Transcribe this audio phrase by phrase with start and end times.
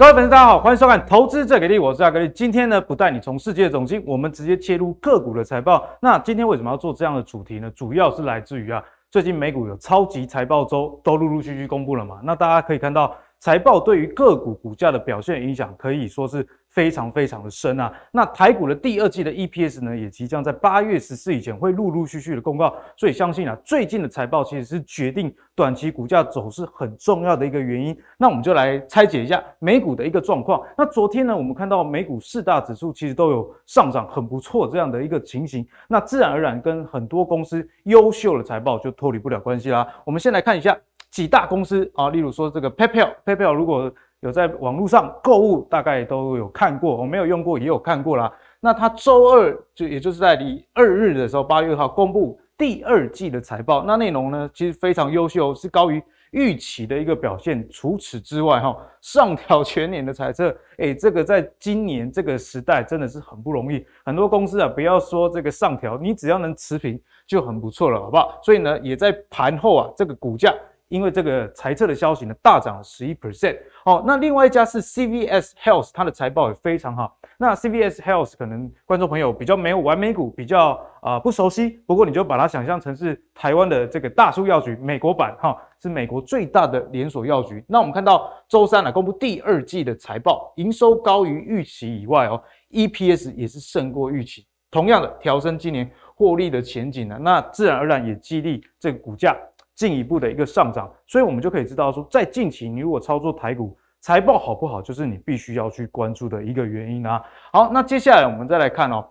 [0.00, 2.26] 各位粉丝，大家好，欢迎收看《投资最给力》，我是阿格力。
[2.30, 5.86] 今天呢，不带你从世界总经，我们直接切入个股的财报。
[6.00, 7.70] 那今天为什么要做这样的主题呢？
[7.72, 12.18] 主要是来自于啊，最近美股有超级财报周，都陆陆续续公布了嘛。
[12.24, 16.48] 那大家可以看到，财报对于个股股价的表现影响，可以说是。
[16.70, 17.92] 非常非常的深啊！
[18.12, 27.96] 那台股的第二季的 EPS 呢，也即将在八月十四以前会陆陆续续的公告，所以相信啊，最近的财报其实是决定短期股价走势很重要的一个原因。
[28.16, 30.62] 那我们就来拆解一下美股的一个状况。
[30.78, 35.66] 那昨天呢，我们看到美股四大指数其实都有上涨，很不错这样的一个情形。
[35.88, 39.86] 那自然而然跟很多公司优秀的财报就脱离不了关系啦。
[40.04, 40.78] 我们先来看一下
[41.10, 48.30] 几大公司啊，例如说这个 PayPal，PayPal 如果有在网络上购物，大概都有看过，我没有用过也有看过啦。
[48.60, 57.66] 那它周二就也就是在礼二日的时候，八月二号公布第二季的财报，那内容呢其实非常优秀，是高于预期的一个表现。
[57.70, 63.82] 除此之外，哈上调全年的财测，诶这个在今年这个时代真的是很不容易。
[64.04, 68.38] 很多公司啊，不要说这个上调，你只要能持平就很不错了，好不好？
[68.42, 70.54] 所以呢，也在盘后啊，这个股价。
[70.90, 73.56] 因为这个财测的消息呢，大涨十一 percent。
[73.84, 77.16] 哦，那另外一家是 CVS Health，它的财报也非常好。
[77.38, 81.80] 那 CVS Health 可能观众朋友比较没有玩美股，比较啊、不熟悉。
[81.86, 87.64] 不过你就把它想象成是台湾的这个大树药局美国版，哈，是美国最大的连锁药局。
[87.68, 99.34] 那我们看到周三呢，公布第二季的财报，营收高于预期以外哦，EPS 也是胜过预期，同样的调升今年获利的前景呢，那自然而然也激励这个股价。
[99.80, 107.22] 进一步的一个上涨，所以我们就可以知道说，在近期你如果操作台股，财报好不好，就是你必须要去关注的一个原因啊。
[107.50, 109.02] 好，那接下来我们再来看哦，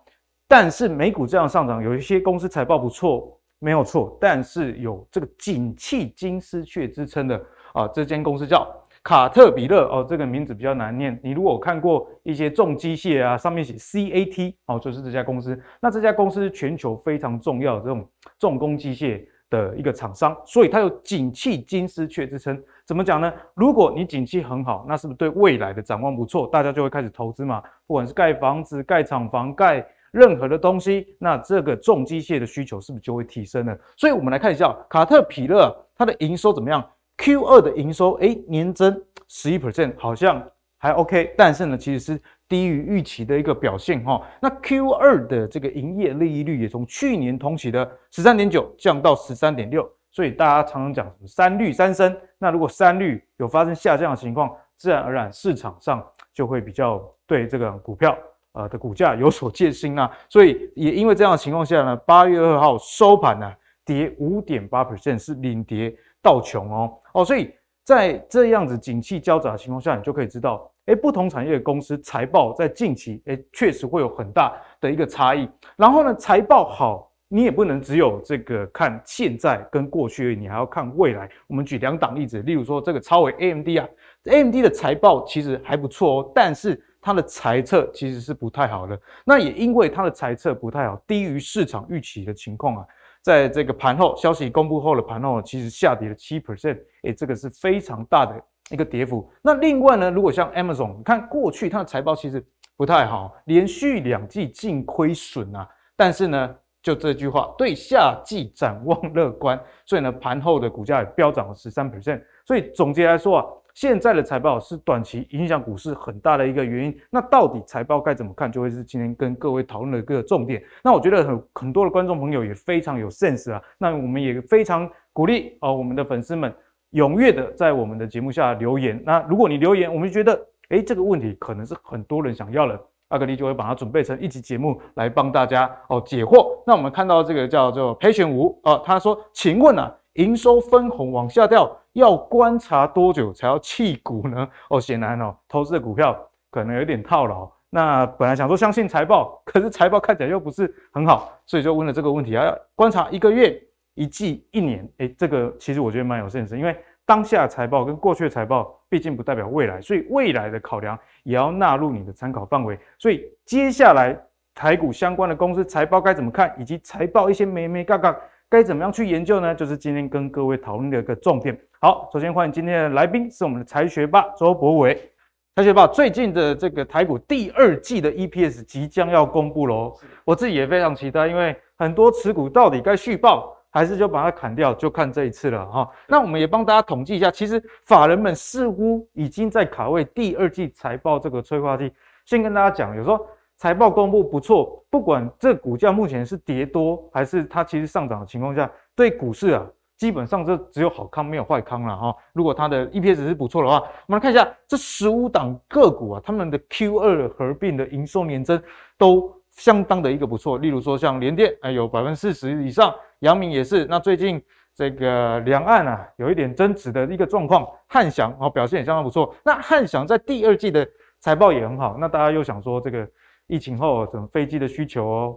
[0.46, 8.64] 但是美股这样上涨，有一些公司财报不错，没有错，但是有这个景气金丝雀之称的啊，这间公司叫
[9.02, 11.18] 卡特彼勒哦，这个名字比较难念。
[11.20, 15.60] 你如果看过一些重机械啊，上面写 CAT 哦，就是这家公司。
[15.82, 19.26] 那这家公司全球非常重要的这种重工机械。
[19.50, 22.58] 的一个厂商，所以它有景气金丝雀之称。
[22.86, 23.30] 怎么讲呢？
[23.54, 26.46] 如果你景气很好，那是不是对未来的展望不错？
[26.46, 27.60] 大家就会开始投资嘛。
[27.86, 33.76] 不管是盖房子、盖厂房、盖任何的东西，那这个重机械的需求是不是就会提升了？
[33.96, 36.82] 所以我们来看一下卡特彼勒它的营收怎么样
[37.18, 40.42] ？Q 二的营收，诶，年增十一 percent，好像
[40.78, 41.34] 还 OK。
[41.36, 42.22] 但是呢，其实是。
[42.50, 58.18] 低于预期的一个表现哈，那 Q 二的这个营业利益率也从去年同期的十三点九降到十三点六，所以大家常常讲什么三率三升，那如果三率有发生下降的情况，自然而然市场上就会比较对这个股票
[58.50, 63.48] 呃的股价有所戒心啊，所以也因为这样的情况下呢，八月二号收盘呢
[63.84, 66.92] 跌五点八 percent 是领跌到穷哦。
[67.14, 70.68] 哦，所以在这样子景气交杂的情况下，你就可以知道。
[70.90, 75.48] 诶，不同产业的公司财报在近期，诶，确实会有很大的一个差异。
[75.76, 81.30] 然后呢，财报好，你也不能只有这个看现在跟过去，你还要看未来。
[81.46, 83.88] 我们举两档例子，例如说这个超微 AMD 啊
[84.24, 89.00] ，AMD 的财报其实还不错哦，但是它的财测其实是不太好的。
[89.24, 92.84] 那也因为它的财测不太好，低于市场预期的情况啊，
[93.22, 98.34] 在这个盘后消息公布后的盘后，其实下跌了七 percent，诶，这个是非常大的。
[98.70, 99.28] 一个跌幅。
[99.42, 102.44] 那另外呢，如果像 Amazon，你看过去它的财报其实
[102.76, 105.68] 不太好，连续两季净亏损啊。
[105.96, 112.22] 但是呢，就这句话，对下季展望乐观，所以呢，盘后的股价也飙涨了十三 percent。
[112.46, 116.98] 所以总结来说啊，现在的财报是短期影响股市很大的一个原因。
[117.10, 120.62] 那到底财报该怎么看，就会是今天跟各位讨论的一个重点。
[120.82, 123.60] 那我觉得很很多的观众朋友也非常有 sense 啊。
[123.76, 126.54] 那我们也非常鼓励啊，我们的粉丝们。
[126.92, 129.00] 踊跃的在我们的节目下留言。
[129.04, 130.40] 那如果你留言，我们就觉得，
[130.70, 136.62] 诶，这个问题可能是很多人想要的，阿格力就会把它准备成一集节目来帮大家哦解惑。
[136.66, 144.48] 那我们看到这个叫做裴选吴啊，他说，请问啊，营收分红往下掉，要观察多久才要弃股呢？
[144.68, 146.16] 哦，显然哦，投资的股票
[146.50, 147.48] 可能有点套牢。
[147.72, 153.60] 那本来想说相信财报，可是财报看起来又不是很好，所以就问了这个问题啊，要观察一个月。
[153.94, 162.78] 一季一年，哎，这个其实我觉得蛮有现实因为当下财报跟过去的财报毕竟不代表未来，所以未来的考量也要纳入你的参考范围。
[162.98, 164.16] 所以接下来
[164.54, 168.14] 台股相关的公司财报该怎么看，以及财报一些眉眉角角
[168.48, 169.54] 该怎么样去研究呢？
[169.54, 171.58] 就是今天跟各位讨论的一个重点。
[171.80, 175.10] 好，首先欢迎今天的来宾是我们的财学霸周博伟。
[175.56, 183.56] 财学霸最近的这个台股第二季的 EPS 即将要公布喽，我自己也非常期待，因为很多持股到底该续报。
[183.70, 184.74] 还是就把它砍掉？
[184.74, 185.88] 就看这一次了哈。
[186.08, 191.92] 那我们也帮大家统计一下，其实法人们似乎已经在卡位第二季财报这个催化剂。
[192.24, 193.26] 先跟大家讲，有时候
[193.56, 199.66] 财报公布不错，不管这股价目前是跌多还是它其实上涨的情况下，对股市啊。
[199.96, 202.16] 基本上这只有好康没有坏康了哈。
[202.32, 203.76] 如果它的 EPS 是不错的话，
[204.06, 208.58] 我们来看一下这十五档个股啊，他们的 Q 二合并的营收年增
[208.96, 210.56] 都相当的一个不错。
[210.56, 213.86] 例如说像联电，哎有百分之四十以上，阳明也是。
[213.86, 214.42] 那最近
[214.74, 219.34] 这个两岸啊有一点争执的一个状况，汉翔啊表现也相当不错。
[219.44, 220.86] 那汉翔在第二季的
[221.20, 221.96] 财报也很好。
[221.98, 223.08] 那大家又想说这个
[223.46, 225.36] 疫情后整飞机的需求哦。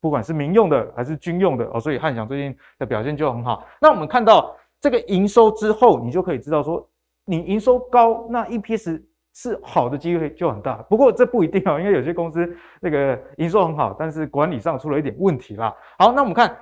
[0.00, 3.64] 不管是民用的还是军用的哦，所以汉翔最近的表现就很好。
[3.80, 6.84] 那我们看到这个营收之后，你就可以知道说，
[7.24, 9.00] 你营收高，那 EPS
[9.32, 10.74] 是好的机会就很大。
[10.90, 15.72] 不过这不一定哦，因为有些公司那个营收很好，但是管理上出了一点问题啦。
[15.96, 16.52] 好，那我们看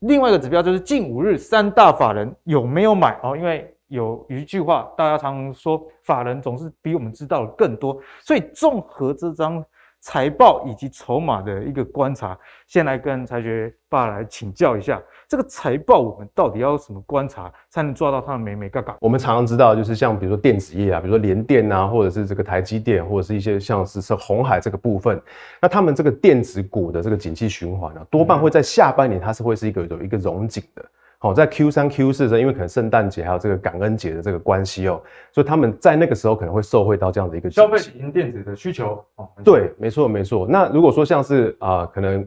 [0.00, 3.36] 另外一个指标，就是近五日三大法人有没有买哦？
[3.36, 9.64] 因为有一句话，大家常常说，法人总是比我们知道的更多，所以综合这张。
[10.00, 12.36] 财报以及筹码的一个观察，
[12.66, 18.96] 先来跟财学爸来请教一下，这个财报我们到底要什么观察才能抓到它的美美嘎嘎？
[19.00, 25.20] 我们常常知道，就是像比如说电子业啊，比如说联电啊，或者是这个台积电，或者是一些像是是红海这个部分，
[25.60, 30.84] 那他们这个电子股的这个景气循环呢，多半会在下半年它是会是一个有一个融景的。
[31.22, 34.98] 好，在 Q 三、Q 四的时候，因为可能圣诞节还有这个感恩节的这个关系哦，
[35.32, 39.04] 所以他们在那个时候可能会受惠到这样的一个消费型电子的需求。
[39.16, 40.46] 哦，对，没错没错。
[40.48, 42.26] 那如果说像是啊、呃，可能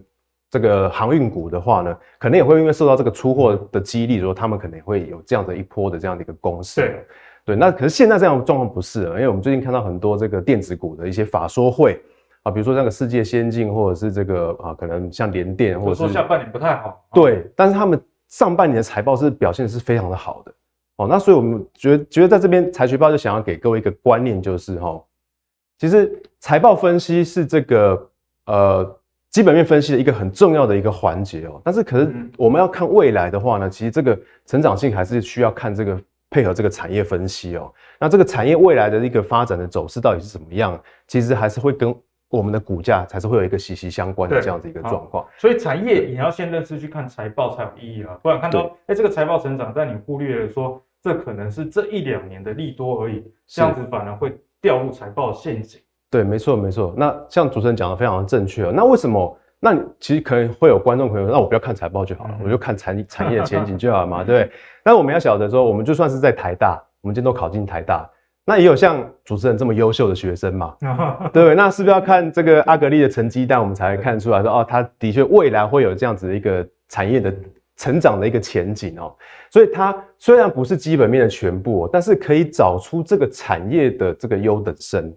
[0.51, 6.81] 这个航运股的话呢，可能也会因为受到这个出货的激励，说他们可能也会有这样的一波的这样的一个攻势。
[6.81, 7.06] 对
[7.45, 12.00] 对，那可是现在这样的状况不是，因为我们最近看到很多这个电子股的一些法说会
[12.44, 17.04] 啊，比如说那个世界先进，或者是这个啊，可能像联电，或者是说下半年不太好。
[17.12, 18.00] 对，但是他们。
[18.33, 20.51] 上半年的财报是表现是非常的好的。
[20.95, 25.00] 哦，那所以我们觉得觉得在这边财学报就想要给各位一个观念，就是哈，
[25.77, 28.09] 其实财报分析是这个
[28.47, 29.00] 呃
[29.30, 36.00] 基本面分析的一个很重要的一个环节哦，但是可是我们要看未来的话呢，其实这个成长性还是需要看这个
[36.31, 41.95] 配合这个产业分析哦，那这个产业未来的一个发展的走势到底是怎么样，其实还是会跟。
[42.35, 55.80] 我们的股价才是会有一个息息相关的这样子一个状况，所以产业也要先认识去看财报才有意义啊，不然看到哎、欸、这个财报成长，但你忽略了说这可能是这一两年的利多而已，这样子反而会掉入财报陷阱。
[56.09, 56.91] 对，没错没错。
[56.97, 59.38] 那像主持人讲的非常的正确，那为什么？
[59.59, 64.51] 那你其实可能会有观众朋友，那我不要看财报就好了，我就看产 产业前景就好了嘛，对 不对？
[64.83, 68.09] 但我们要晓得说，我们就算是在台大，我们今天都考进台大。
[68.45, 70.75] 那也有像主持人这么优秀的学生嘛？
[71.31, 77.34] 对，那是不是要看这个阿格力的成绩单，我们才看出来说，哦，他的确未来会有这样子的一个产业的
[77.78, 79.16] 成长的一个前景哦。
[79.50, 85.13] 所以它虽然不是基本面的全部，但是可以找出这个产业的这个优等生。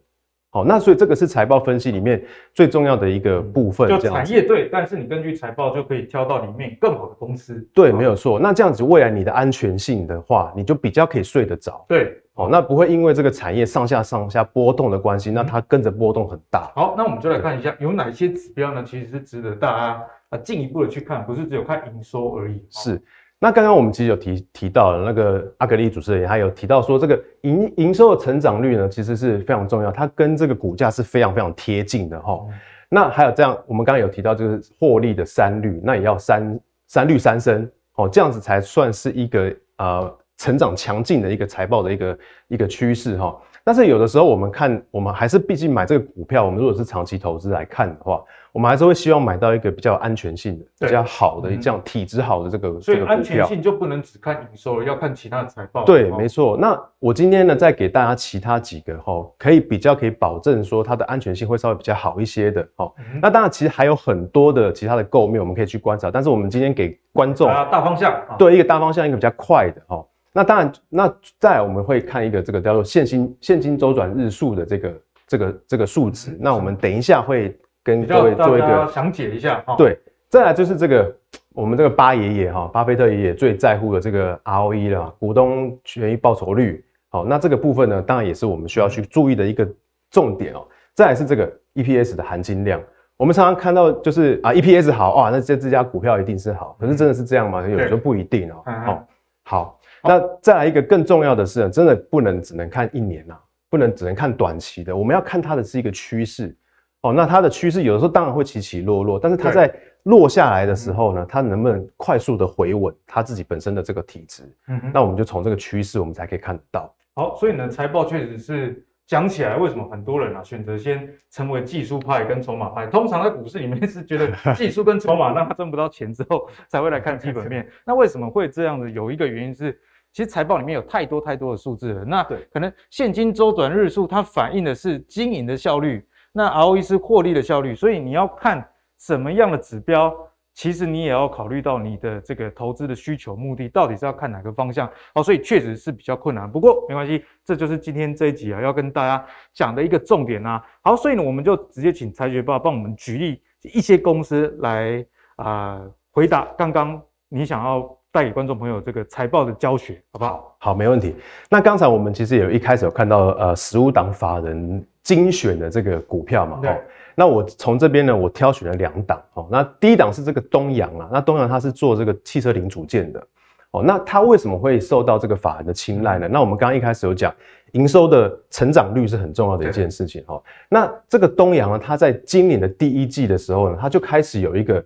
[0.56, 2.24] 好，那所以这个是财报分析里面
[2.54, 3.86] 最重要的一个部分。
[3.90, 7.62] 就产业对，但是你根据财报就可以挑到里面更好的公司。
[7.74, 8.40] 对，没有错。
[8.40, 11.84] 那这样子未来你的安全性的话，你就比较可以睡得着。
[11.86, 12.16] 对。
[12.32, 16.72] 好，那不会因为这个产业上下上下波动的关系，那它跟着波动很大。
[16.74, 18.82] 好，那我们就来看一下有哪些指标呢？
[18.82, 22.64] 其实是值得大家啊进一步的去看，不是只有看营收而已。
[22.70, 22.98] 是。
[23.38, 32.40] 那刚刚我们其实有提提到了那个阿格力主持人，他有提到说这个营营收的成长率呢，其实是非常重要，它跟这个股价是非常非常贴近的哈。
[32.88, 40.18] 那还有这样，我们刚刚有提到就是获利的三率，那也要三三率三升哦，这样子才算是一个呃。
[40.38, 43.34] 成长强劲的一个财报的一个一个趋势哈，
[43.66, 52.80] 但是有的时候我们看，我们还是毕竟买这个股票，我们如果是长期投资来看的话，我们还是会希望买到一个比较安全性的、比较好的这样体质好的这个、嗯。
[52.80, 55.82] 所以安全性就不能只看营收，要看其他的财报。
[55.84, 56.56] 对，没错。
[56.56, 62.88] 那我今天呢，再给大家其他几个哈，可以比较可以保证说它的安全性会稍微比较好一些的哈。
[63.20, 70.06] 那当然，其实还有很多的其他的构面我们可以去观察，但是我们今天给观众大方向，对一个大方向，一个比较快的哈。
[70.36, 74.94] 那当然，那再来我们会看一个这个叫做现金现金周转日数的这个
[75.26, 76.36] 这个这个数值。
[76.38, 79.64] 那我们等一下会跟各位做一个详解一下。
[79.78, 81.16] 对，再来就是这个
[81.54, 86.84] 我们这个巴爷爷哈，巴菲特爷爷最在乎的这个 ROE 了，股东权益报酬率。
[87.08, 89.66] 好，那这个部分呢，当然也是我们需要去注意的一个
[90.10, 90.68] 重点哦。
[90.92, 92.78] 再来是这个 EPS 的含金量，
[93.16, 97.66] 我们常常看到就是啊 EPS 好哇，那这这家股票一定是好，可是真的是这样吗？
[97.66, 98.56] 有时候不一定哦。
[98.84, 99.08] 好，
[99.42, 99.75] 好。
[100.08, 103.36] 那再来一个更重要的是，真的不能只能看一年呐，
[103.68, 106.56] 不能只能看短期的，我们要看它的是一个趋势
[107.02, 109.72] 哦，那它的趋势有的时候当然会起起落落，但是它在
[110.04, 114.44] 落下来的时候呢，它能不能快速的回稳它自己本身的这个体质？
[114.92, 116.94] 那我们就从这个趋势，我们才可以看得到。
[117.14, 122.86] 好，所以呢，财报确实是讲起来，为什么很多人啊选择先成为技术派跟筹码派？
[122.86, 127.66] 通常在股市里面是觉得 技术跟筹码让他挣不到钱之后，才会来看基本面。
[127.84, 128.90] 那为什么会这样子？
[128.90, 129.78] 有一个原因是，
[130.16, 132.02] 其实财报里面有太多太多的数字了。
[132.02, 136.02] 那可能现金周转日数它反映的是经营的效率。
[136.32, 138.66] 那 ROE 是获利的效率，所以你要看
[138.98, 140.10] 什么样的指标，
[140.54, 144.90] 其实你也要考虑到你的这个投资的需求目的，到底是要看哪个方向。
[145.14, 150.64] 好，所以确实是比较困难，不过没关系，这就是今天这一集啊要跟大家讲的一个重点啊。
[150.80, 153.42] 好，所以呢，我们就直接请财学爸帮我们举例
[153.74, 155.04] 一些公司来
[155.36, 157.80] 啊、呃、回答刚刚你想要
[158.16, 160.56] 带给观众朋友这个财报的教学，好不好？
[160.58, 161.14] 好，没问题。
[161.50, 164.82] 那刚才我们其实有一开始有看到呃十五档法人。
[165.06, 166.76] 精选的这个股票嘛，对。
[167.14, 169.46] 那我从这边呢，我挑选了两档，哦。
[169.48, 173.24] 那第一档是这个东阳啊，那东阳它是做这个汽车零组件的，
[173.70, 173.84] 哦。
[173.84, 176.26] 那它为什么会受到这个法人的青睐呢？
[176.26, 177.32] 那我们刚刚一开始有讲，
[177.74, 180.42] 营收的成长率是很重要的一件事情，哦。
[180.68, 184.84] 那这个东阳呢，它在今年的第一季的时候呢，它就开始有一个。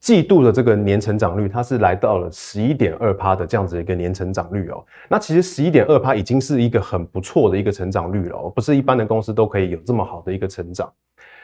[0.00, 4.84] 季度的这个年成长率，它是来到了十一点二趴的这样子一个年成长率哦。
[5.08, 10.90] 那其实十一点二趴已经是一个很不错的一个成长率了，不是一般的公司都可以有这么好的一个成长。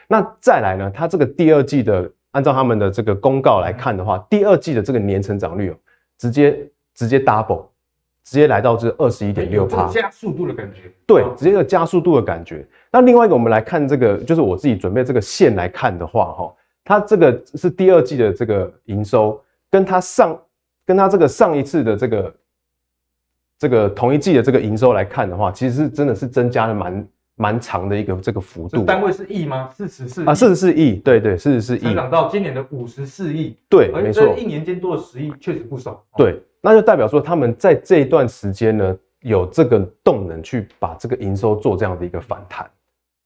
[0.06, 5.74] 那再来呢，它这个第二季的，按照他们的这个公告来看的话，第二季的这个年成长率哦，
[6.18, 7.64] 直接直接 double，
[8.24, 10.90] 直接来到这二十一点六趴，加速度的感觉。
[11.06, 12.66] 对，直接有加速度的感觉。
[12.90, 16.54] 那另外一个，我们来看这个，就是我自己准备这个线来看的话，哈。
[16.84, 20.38] 它这个是第二季的这个营收，跟它上
[20.84, 22.34] 跟它这个上一次的这个
[23.56, 28.84] 这个同一季的这个营收来看的话，其实是真的是增加了蛮蛮长的一个这个幅度。
[28.84, 29.70] 单位是亿吗？
[29.72, 36.04] 四十四啊，四十四亿，对对，四十四亿，增长到今年的五十四亿，对，没错，一年间多了十亿，确实不少。
[36.16, 42.68] 对，那就代表说他们在这一段时间呢，有这个动能去把这个营收做这样的一个反弹。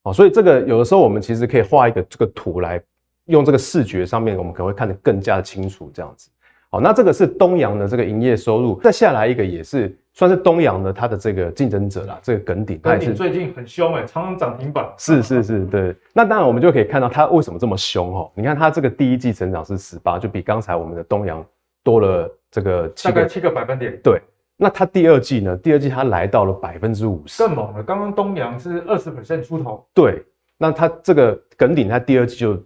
[0.02, 2.82] 哦，所以这个有的时候我们其实可以画一个这个图来。
[3.26, 6.30] 用这个视觉上面，我们可能会看得更加的清楚，这样子。
[6.68, 12.76] 好，那这个是东阳的这个营业收入，再下来一个也是算是东阳的它的这个竞争者啦，这个耿鼎。
[12.80, 14.84] 耿鼎最近很凶哎、欸，常常涨停板。
[14.98, 15.94] 是是是，对。
[16.12, 18.30] 那当然我们就可以看到它为什么这么凶哦。
[18.34, 21.44] 你看它这个第一季成长是十八，就比刚才我们的东阳
[21.84, 23.96] 多了这个七个大概七个百分点。
[24.02, 24.20] 对。
[24.56, 25.56] 那它第二季呢？
[25.56, 27.82] 第二季它来到了百分之五十，更猛了。
[27.82, 29.86] 刚刚东阳是二十 percent 出头。
[29.94, 30.24] 对。
[30.58, 32.60] 那它这个耿鼎它第二季就。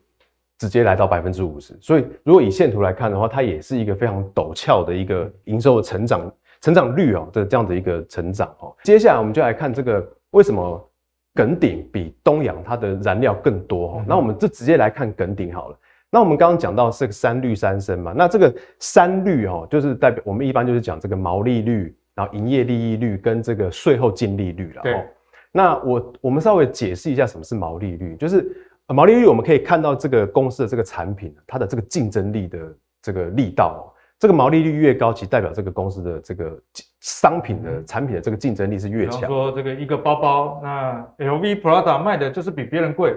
[0.60, 8.70] 直接来到百分之五十，所以如果以线图来看的话，它也是一个非常陡峭的一个营收的成长成长率哦的这样的一个成长哦。
[8.84, 10.90] 接下来我们就来看这个为什么
[11.34, 14.04] 耿鼎比东阳它的燃料更多哦。
[14.06, 15.78] 那我们就直接来看耿鼎好了。
[16.10, 25.04] 那我们刚刚讲到是个三率三升嘛，那这个三率哦，就是代表我们一般就是讲这个毛利率，然后营业利益率跟这个税后净利率了哦。
[25.52, 28.54] 那我我们稍微解释一下什么是毛利率，就是。
[28.94, 32.58] 毛利率我们可以看到这个公司的这个产品，它的这个竞争力的
[33.00, 33.82] 这个力道哦，
[34.18, 36.60] 这个毛利率越高，其实代表这个公司的这个
[37.00, 39.20] 商品的产品的这个竞争力是越强。
[39.20, 43.16] 比方说这个一个包包，那 LV Prada 卖的就是比别人贵，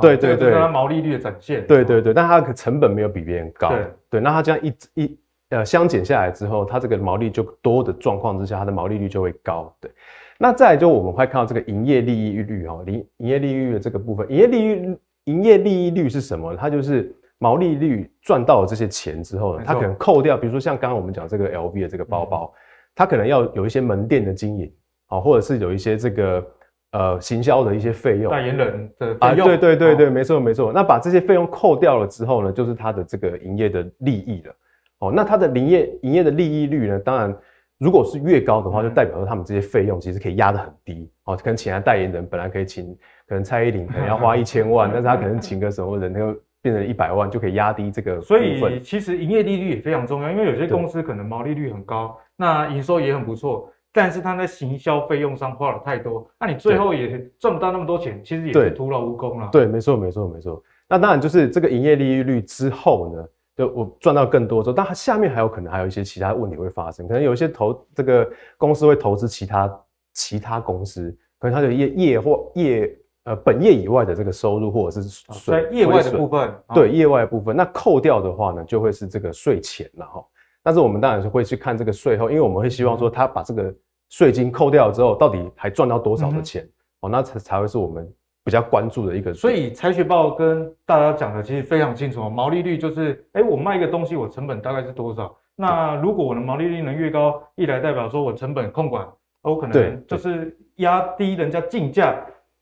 [0.00, 1.66] 对对对，它毛利率的展现。
[1.66, 3.68] 对对对，但它的成本没有比别人高。
[3.68, 5.18] 对对，那它这样一一
[5.50, 9.72] 呃相减下来之后，它这个毛利就多的状况之下，它的毛利率就会高。
[9.80, 9.90] 对，
[10.36, 14.98] 那再来就我们会看到这个营业利益率哈，营营业利益率的这个部分，营业利率。
[15.24, 16.56] 营业利益率是什么？
[16.56, 22.52] 它就是毛利率赚到了这些钱之后呢，它可能扣掉，比如说像刚刚我们讲这个 LV 的这个包包，
[22.94, 24.72] 它可能要有一些门店的经营，
[25.06, 26.46] 啊，或者是有一些这个
[26.92, 30.72] 呃行销的一些费用，代言人的费用，啊，对对对对，没错没错。
[30.72, 34.54] 那把这些费用扣掉了之后呢，就是它的这个营业的利益了。
[34.98, 37.36] 哦，那它的营业营业的利益率呢，当然
[37.78, 41.10] 如果是越高的话，就代表说他们这些费用其实可以压得很低。
[41.24, 42.96] 哦，可能请来代言人本来可以请。
[43.32, 48.20] 可能蔡依林可能要花一千万， 但是他可能请个什么人，他就变成一百万，就可以压低这个。
[48.20, 59.48] 所以其实营业利率也非常重要，因为有些公司可能毛利率很高，那营收也很不错，但是他在行销费用上花了太多，那你最后也赚不到那么多钱，其实也是徒劳无功了。
[59.50, 60.62] 对，没错，没错，没错。
[60.86, 63.24] 那当然就是这个营业利益率之后呢，
[63.56, 69.80] 就我赚到更多之后，但它下面还有可能还有一些其他问题会发生，可能有一些投这个公司会投资其他
[70.12, 72.94] 其他公司，可能它的业业或业。
[73.24, 80.24] 呃，本业以外的这个收入或者是税业外的部分，对业外的部分，那扣掉的话呢，就会是这个税前了哈。
[80.62, 83.72] 但是我们当然是会去看这个税后，因为我们会希望说他把这个
[84.08, 86.68] 税金扣掉之后，到底还赚到多少的钱
[87.00, 88.12] 哦，那才才会是我们
[88.44, 89.32] 比较关注的一个。
[89.32, 95.32] 所以财学报跟大家讲的其实非常清楚，毛利率就是，哎，我卖一个东西，我成本大概是多少？
[95.54, 99.06] 那如果我的毛利率能越高，一来代表说我成本控管，
[99.42, 102.16] 我可能就是压低人家进价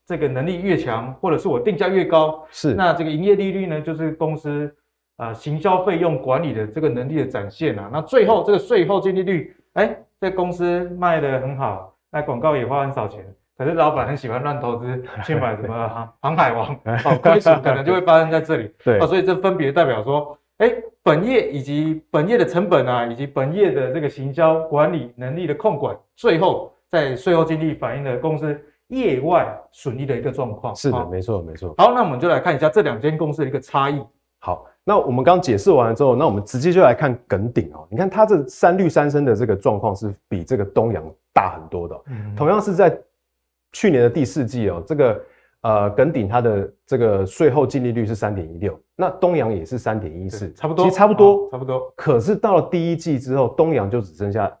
[0.05, 2.73] 这个能力越强，或者是我定价越高，是。
[2.73, 4.73] 那这个营业利率呢，就是公司。
[5.17, 13.23] 啊、呃，行销费用管理的这个能力的展现啊，那最后这个税后净利率，哎、欸，这公司卖得很好，那广告也花很少钱，
[13.55, 18.73] 可是老板很喜欢乱投资，去买什么 航航海王，好 亏损可能就会发生在这里。
[18.83, 28.59] 对，啊，所以这分别代表说，哎、欸，本业以及本业的成本啊，以及本业的这个行销管理能力的控管，最后在税后净利反映了公司
[28.91, 30.75] 业外损益的一个状况。
[30.75, 31.73] 是的，哦、没错没错。
[31.77, 34.01] 好，那我们就来看一下这两间公司的一个差异。
[34.39, 34.67] 好。
[34.83, 37.87] 那我们刚解释完了之后，那我们直接就来看耿鼎哦。
[37.87, 42.01] 你看它这三绿三升的这个状况是比这个东阳大很多的。
[42.07, 42.99] 嗯，同样是在
[43.73, 45.23] 去年的第四季哦，这个
[45.61, 51.93] 呃耿鼎它的这个税后净利率是三点一六，那东阳也是三点一四，差不多，其实差不多，哦，差不多。
[51.95, 54.51] 可是到了第一季之后，东阳就只剩下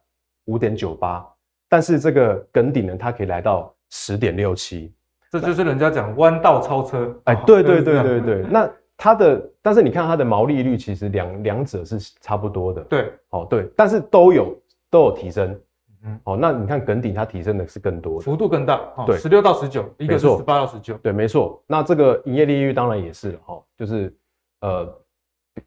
[0.45, 1.27] 五点九八，
[1.67, 4.91] 但是这个耿鼎呢，它可以来到十点六七，
[5.31, 7.15] 这就是人家讲弯道超车。
[7.25, 8.67] 哎，对对对对对，那。
[9.03, 14.55] 它的，但是你看它的毛利率其实两两者是差不多的，对，哦对，但是都有
[14.91, 15.59] 都有提升，
[16.03, 24.15] 嗯，哦，那你看耿鼎它提升的是更多的，幅度更大，哦对，十六到十九，一个是十八到十九，对，没错，那这个营业利率当然也是哈，就是
[24.59, 24.87] 呃，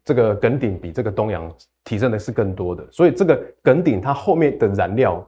[0.05, 1.53] 这个耿鼎比这个东阳
[1.83, 5.21] 提升的是更多的，所以这个耿鼎它后面的燃料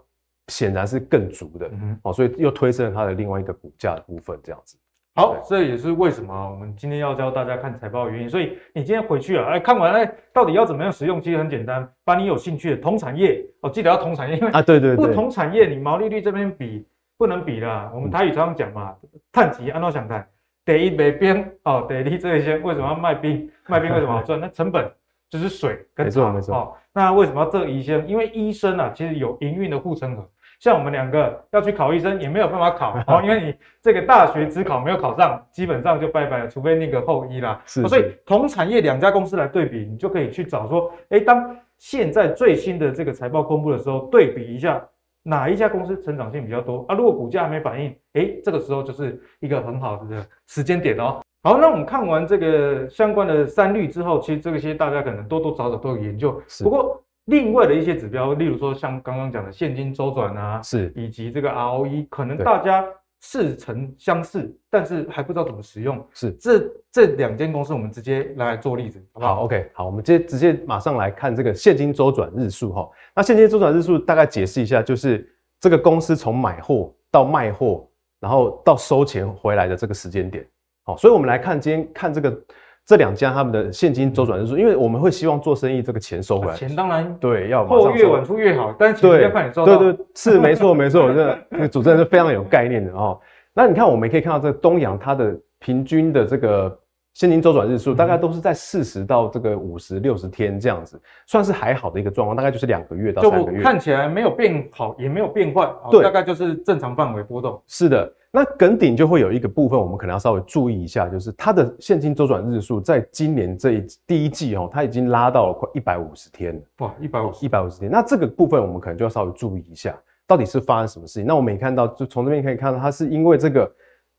[0.47, 4.77] 显然是更足的，嗯，哦，所以又推升了它的另外一个股价的部分，这样子。
[5.15, 8.29] 好，这也是为什么我们今天要教大家看财报的原因。
[8.29, 11.19] 所以你今天回去啊，哎，看完哎，到底要怎么样使用？
[11.19, 16.85] 其实很简单，把你有兴趣的同产业哦，记得要同产业，因为啊，对对对，不同产业你毛利率这边比
[17.17, 17.91] 不能比啦。
[17.95, 18.95] 我们台语常常讲嘛，
[19.31, 20.23] 碳级按照想谈，
[20.63, 23.49] 得一卖冰哦，第二这些为什么要卖冰？
[23.65, 24.39] 卖冰为什么好赚？
[24.39, 24.87] 那成本
[25.31, 26.55] 就是水跟茶，没错没错。
[26.55, 27.99] 哦，那为什么要这一些？
[28.01, 30.29] 因为医生啊，其实有营运的护城河。
[30.59, 37.61] 像我们两个要去考医生，也没有办法考哦， 因为你这个大学只考没有考上，基本上就拜拜了，除非那个后医啦。
[37.65, 44.83] 是，是，所以同产业两家公司来对比，你就可以去找说，哎，当现在最新的这个财报公布的时候，对比一下
[45.21, 46.95] 哪一家公司成长性比较多啊？
[46.95, 51.21] 如果股价还没反应，哎，这个时候就是一个很好的时间点哦。
[51.43, 57.03] 好，那我们看完这个相关的三率之后，其实这些大家可能多多少少都有研究，不过。
[57.27, 62.85] 另外的一些指标，例如说像刚刚讲的现金周转啊，是以及这个 ROE，可能大家
[63.19, 66.01] 似曾相似，但是还不知道怎么使用。
[66.13, 69.35] 是这这两间公司，我们直接来做例子，好不好？
[69.35, 72.89] 好，OK，好，我们直接直接马上来看这个现金周转日数哈。
[73.13, 77.85] 那现金周转日数大概解释一下，就是这个公司从买货到卖货，
[78.21, 80.47] 然后到收钱回来的这个时间点。
[80.83, 82.41] 好，所以我们来看今天看这个。
[82.87, 89.75] 这两家他们的现金周转日数，因为我们会希望做生意，这个钱收回来，钱当然对要后越晚出越好，但是钱要快点收到。
[89.75, 93.19] 对对，是没错没错， 这那个主持人是非常有概念的哦。
[93.53, 96.79] 那你看，我们可以看到这东阳它的平均的这个
[97.17, 107.59] 现金周转日数，大概都是在四十到这个五十六十天这样子，算是还好的一个状况，大概就是两个月到三个月，看起来没有变好，也没有变坏，对，大概就是正常范围波动。
[107.65, 108.13] 是的。
[108.29, 116.61] 那耿鼎就会有一个部分，我们可能要稍微注意一下，就是它的现金周转日数，在今年这一第一季哦，它已经拉到了快一百五十天了。
[116.79, 117.89] 哇，一百五十，一百五十天。
[117.89, 121.25] 那这个部分我们可能就要稍微注意一下，到底是发生什么事情？
[121.25, 123.71] 那我们也看到，就从这边可以看到，它是因为这个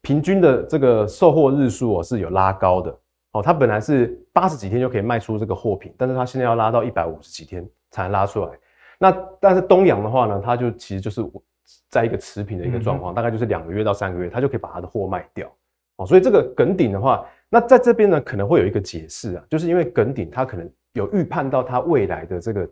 [0.03, 2.97] 平均的这个售货日数哦是有拉高的
[3.33, 8.51] 哦，它本来是八十几天就可以卖出这个货品，但是它现在要拉到一百五十几天才能拉出来。
[8.99, 11.23] 那但是东阳的话呢，它就其实就是。
[11.91, 15.47] 在一个持平的一个状况，大概就是两个月到三个月，它就可以把它的货卖掉
[15.97, 16.07] 哦。
[16.07, 22.67] 所以这个耿鼎的话，那在这边呢，可能会有一个解释啊，就是因为耿鼎他可能有预判到它未来的这个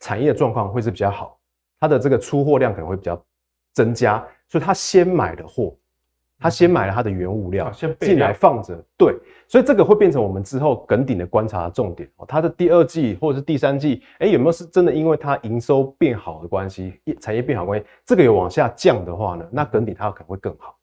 [0.00, 1.38] 产业状况会是比较好，
[1.78, 3.22] 它的这个出货量可能会比较
[3.74, 5.76] 增加，所以他先买的货。
[6.40, 9.12] 他先买了他的原物料，先进来放着，对，
[9.48, 12.24] 所以这个会变成我们之后梗顶的观察的重点哦。
[12.26, 20.76] 他的第二季或者是第三季，哎，有没有是真的因为它营收变好的关系，产业变好的关系，这个有往下降的话呢，那梗顶它可能会更好。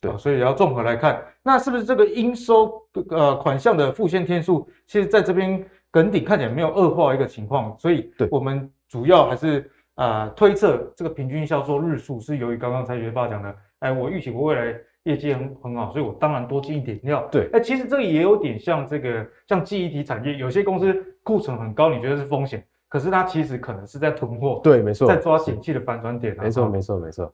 [0.00, 2.72] 对，所以也要综合来看，那是不是这个应收
[3.10, 13.54] 呃款项的付现天数，其实在这边梗顶看起来没有恶化一个情况，所以对我们主要还是啊、呃、推测这个平均销售日数是由于刚刚蔡学爸讲的。
[13.80, 17.26] 哎，我预期我未来业绩很很好，所以我当然多进一点料。
[17.30, 24.60] 对，哎，其实这个也有点像这个，像记忆体产业，有些公司库存很高，你觉得是风险，可是它其实可能是在囤货。
[24.62, 26.36] 对，没错，在抓景气的反转点。
[26.38, 27.32] 没错，没错，没错。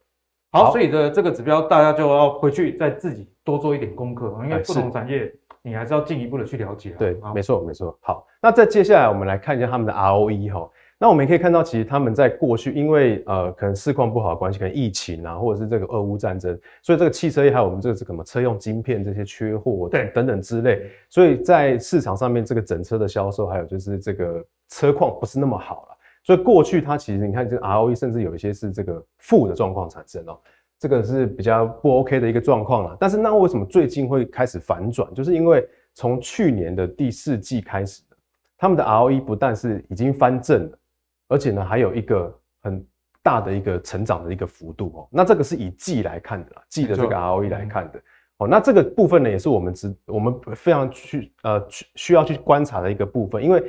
[0.53, 5.31] 好，所以的这个指标大家就要回去再自己多做一点功课，因为不同产业
[5.61, 6.91] 你还是要进一步的去了解。
[6.97, 7.99] 对，没错没错。
[8.01, 10.71] 好，那再接下来我们来看一下他们的 ROE 哈。
[10.99, 25.97] 那我们也可以看到，其实他们在过去，因为呃，可能市况不好的关系，可能疫情啊，或者是这个俄乌战争，所以这个汽车业还有我们这个这个什么车用晶片这些缺货，对，等等之类，所以在市场上面这个整车的销售，还有就是这个车况不是那么好了。
[26.25, 30.39] 所以过去它其实你看，这个 ROE 甚至有一些是这个负的状况产生哦，
[30.81, 32.97] 这个是比较不 OK 的一个状况了。
[32.99, 35.13] 但是那为什么最近会开始反转？
[35.13, 38.03] 就是因为从去年的第四季开始，
[38.57, 40.79] 他们的 ROE 不但是已经翻正了。
[41.29, 42.87] 而且呢，还有一个很
[43.23, 45.09] 大的一个成长的一个幅度哦。
[45.11, 48.01] 那这个是以季来看的啦，季的这个 ROE 来看的
[48.39, 48.47] 哦。
[48.47, 53.61] 那这个部分呢，也是我们只我们非常去呃需需要去观察的一个部分，因为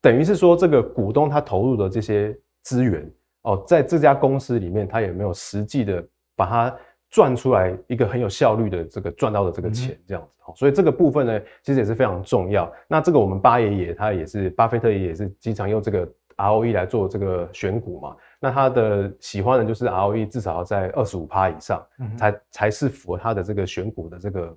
[0.00, 6.76] 等于是说这个股东他投入的这些资源哦，在这家公司里面，他有没有实际的把它
[7.10, 10.54] 赚出来一个很有效率的这个赚到的这个钱这样子哦。
[10.54, 12.72] 所以这个部分呢，其实也是非常重要。
[12.86, 16.08] 那这个我们巴爷爷他也是巴菲特也是经常用这个。
[16.40, 24.56] ROE 来做这个选股嘛，那他的喜欢的就是 ROE 至少要在二十五趴以上，嗯、才才是符合他的这个选股的这个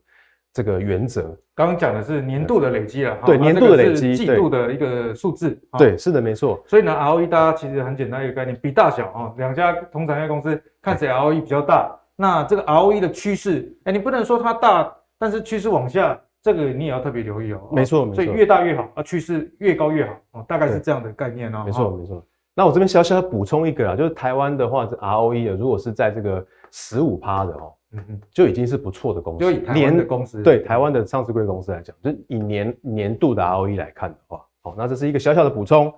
[0.54, 1.36] 这个原则。
[1.56, 6.64] 刚刚讲的是年度的累积了，对，年度的累积，季度的一个数字，对，是的，没错。
[6.66, 16.20] 所以呢，ROE 大家其实很简单一个概念，比大小啊，两家同产业公司看谁 ROE 比较大，那这个 ROE 的趋势，哎，你不能说它大，但是趋势往下。
[16.44, 17.62] 这个你也要特别留意哦。
[17.72, 18.16] 没错，没错。
[18.16, 21.64] 所以越大越好啊，趋势越高越好哦，大概是这样的概念哦。
[21.66, 22.24] 没错，没错。
[22.54, 29.40] 那我这边小小的补充一个啊，就是台湾的话，这 ROE 啊如果是在这个十五趴的哦，嗯嗯，就已经是不错的公司。
[29.40, 35.92] 就以台湾的公司，对台湾的上市贵公司来讲，就以年年度的 ROE 来看的话，好，那这是一个小小的补充。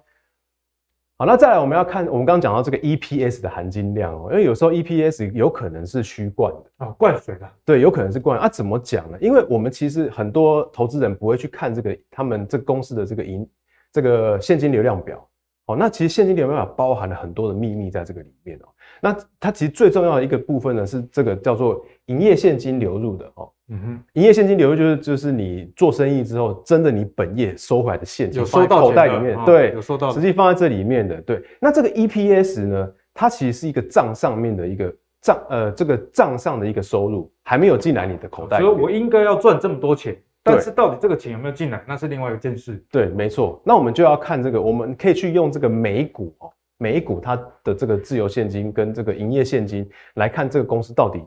[1.18, 9.18] 好，那再来我们要看，我们刚刚讲到这个 EPS 的含金量哦，因为有时候 EPS 有可能是虚灌的啊，灌水的，对，有可能是灌啊，怎么讲呢？
[9.22, 13.50] 因为我们其实很多投资人不会去看这个他们这公司的这个营
[13.94, 15.26] 这个现金流量表，
[15.68, 18.68] 哦，那其实现金流量表包含了很多的秘密在这个里面哦，
[19.00, 23.50] 那它其实最重要的一个部分呢是这个叫做营业现金流入的哦。
[23.70, 31.44] 嗯哼，营业现金流入就是就是你做生意之后，真的你本业收回来的现金，有收到口袋里面，对，有收到，实际放在这里面的，对。
[31.60, 42.80] 那这个 EPS 呢，它其实是一个账上面的一个账，呃，这个账上的一个收入还没有进来你的口袋，所以我应该要赚这么多钱，但是到底这个钱有没有进来，那是另外一件事。
[42.92, 43.60] 对，没错。
[43.66, 51.20] 那我们就要看这个，我们可以去用这个美股哦，美股它的这个自由现金跟这个营业现金来看这个公司到底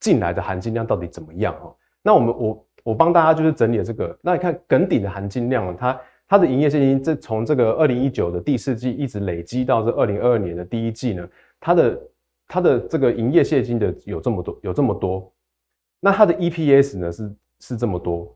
[0.00, 1.74] 进来的含金量到底怎么样哦。
[2.02, 11.28] 那我们我我帮大家就是整理了这个，那你看耿鼎的含金量，它它的营业现金这从这个二零一九的第四季一直累积到这二零二二年的第一季呢，
[11.60, 12.00] 它的
[12.46, 15.30] 它的这个营业现金的有这么多有这么多，
[16.00, 18.34] 那它的 EPS 呢是是这么多，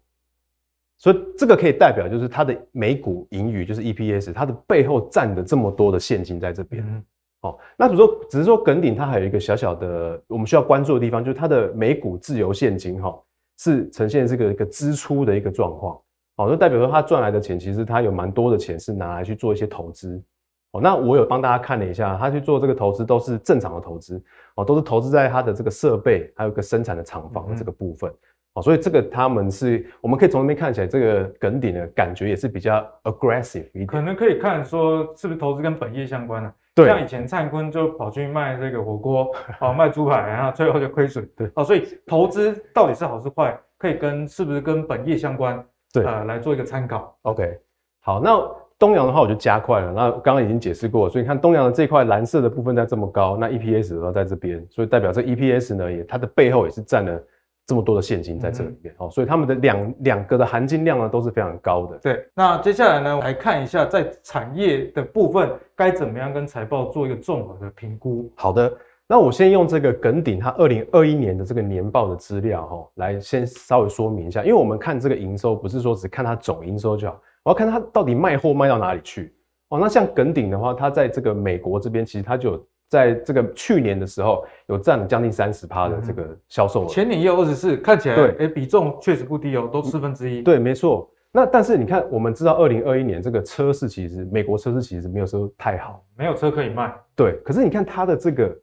[0.98, 7.04] 所以这个可以代表就是它的每股盈余就是 EPS，它的背后占的这么多的现金在这边。
[7.42, 13.16] 哦，那比如说，只是说耿鼎它还有一个小小的我们需要关注的地方，就是它的每股自由现金哈
[13.58, 16.00] 是呈现这个一个支出的一个状况。
[16.36, 20.22] 哦，就代表说它赚来的钱，其实它有蛮多的钱是拿来去做一些投资。
[20.70, 24.22] 哦，那我有帮大家看了一下，他去做这个投资都是正常的投资，
[24.54, 28.10] 哦，都是投资在它的这个设备，还有一个生产的厂房的这个部分。
[28.54, 33.86] 哦，所以这个他们是我们可以从那边看起来，这个梗顶的感觉也是比较 aggressive 一点。
[33.86, 36.50] 可能可以看说是不是投资跟本业相关呢？
[36.74, 39.30] 对，像以前灿坤就跑去卖这个火锅，
[39.60, 41.28] 哦，卖猪排，然后最后就亏损。
[41.36, 45.62] 对，哦，所以投资到底是好是坏，可以跟是不是跟本业相关？
[45.92, 47.14] 对，呃，来做一个参考。
[47.22, 47.58] OK，
[48.00, 48.40] 好，那
[48.78, 49.92] 东阳的话我就加快了。
[49.92, 57.22] 那刚刚已经解释过，所以你看东阳的这块蓝色的部分在这么高，那 EPS 的话在这边，所以代表这 EPS 呢也它的背后也是占了。
[57.64, 61.96] 这么多的现金在这里面哦，所以他们的两两个的含金量呢都是非常高的。
[61.98, 68.30] 对，那接下来呢，来看一下在产业的部分该怎么样跟财报做一个综合的评估。
[68.34, 68.72] 好的，
[69.06, 79.32] 那我先用这个耿鼎它二零二一年的这个年报的资料哈，来先稍微说明一下，因为我们看这个营收不是说只看它总营收就好，我要看它到底卖货卖到哪里去
[79.68, 79.78] 哦。
[79.78, 82.66] 那像耿鼎的话，它在这个美国这边其实它就有。
[82.92, 90.42] 在这个去年的时候，有占了将近三十趴的这个销售额，前年也有二十四，看起来对，哎，比重确实不低哦，都四分之一。
[90.42, 91.10] 对，没错。
[91.30, 96.94] 那但是你看，我们知道二零二一年这个车市其实美国车市其实没有说太好，没有车可以卖。
[97.16, 98.54] 对，可是你看它的这个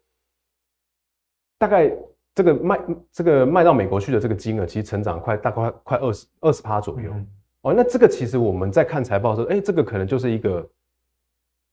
[1.58, 1.92] 大概
[2.36, 2.80] 这个卖
[3.12, 7.10] 这个卖到美国去的这个金额，其实成长快大概快二十二十趴左右。
[7.12, 7.28] 嗯、
[7.64, 10.64] 哦，那这个其实我们在看财报的时候，哎，这个可能就是一个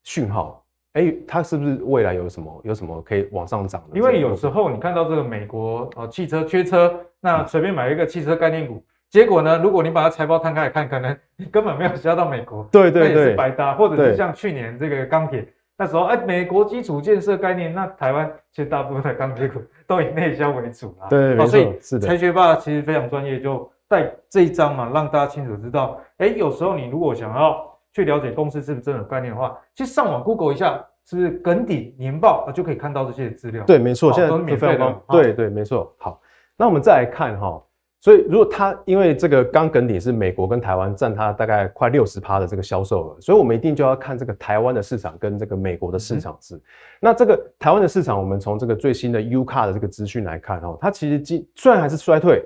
[0.04, 0.65] 讯号。
[0.96, 3.98] 哎、欸，它是不是未来有什么有什么可以往上涨的？
[3.98, 13.74] 因为有时候你看到这个美国呃汽车缺车，那随便买一个汽车概念股，结果呢，如果你把它财报摊开来看，可能你根本没有销到美国，对对对，那也是白搭。
[13.74, 21.08] 或者是像去年这个钢铁，那时候哎，美国基础建设概念，那台湾其实大部分的钢铁股都以内销为主啦。
[21.10, 22.08] 对，所以是的。
[22.08, 27.65] 财学霸其实非常专业，就带这一章嘛，让大家清楚知道，哎，有时候你如果想要
[27.96, 30.84] 去了解公司是不是真的有概念的话，其实上网 Google 一下。
[31.08, 33.62] 是不是耿鼎年报啊，就可以看到这些资料？
[33.64, 35.02] 对，没错，现在都是免费的。
[35.08, 35.94] 对对，没错。
[35.98, 36.20] 好，
[36.56, 37.62] 那我们再来看哈，
[38.00, 46.56] 所以如果它因为这个刚耿鼎是美国跟台湾占它大概快六十趴的这个销售额，所以我们一定就要看这个台湾的市场跟这个美国的市场是。
[46.56, 46.62] 嗯、
[46.98, 52.44] 那这个台湾的市场，我们从这个最新的 UCAR 的这个资讯来看哈，它其实今虽然还是衰退，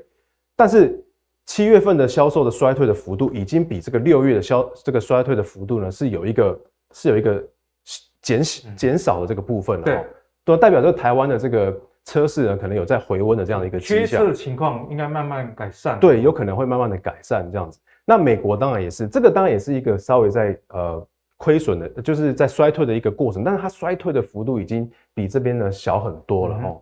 [0.55, 1.03] 但是
[1.51, 6.61] 七月份的销售的衰退的幅度已经比这个六月的销这个衰退的幅度呢是有一个
[6.93, 7.45] 是有一个。
[8.23, 8.43] 减
[8.77, 10.05] 减少的这个部分了，对，
[10.45, 14.07] 都代表着台湾的这个车市呢，可能有在回温的这样的一个趋势。
[14.07, 15.99] 缺车的情况应该慢慢改善。
[15.99, 17.81] 对，有可能会慢慢的改善这样子。
[18.05, 21.09] 那美国当然也是，这个当然也是一个稍微在呃
[21.39, 26.61] 亏损的，就是在衰退的一个过程，但是它衰退的幅度已经比这边呢小很多了哦。
[26.67, 26.81] 嗯、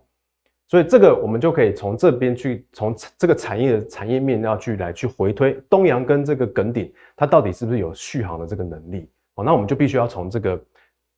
[0.69, 9.09] 所以这个我们就可以从这边去，从这个产业的产业面要去来去回推东阳跟这个耿鼎，它到底是不是有续航的这个能力？
[9.35, 10.57] 哦，那我们就必须要从这个。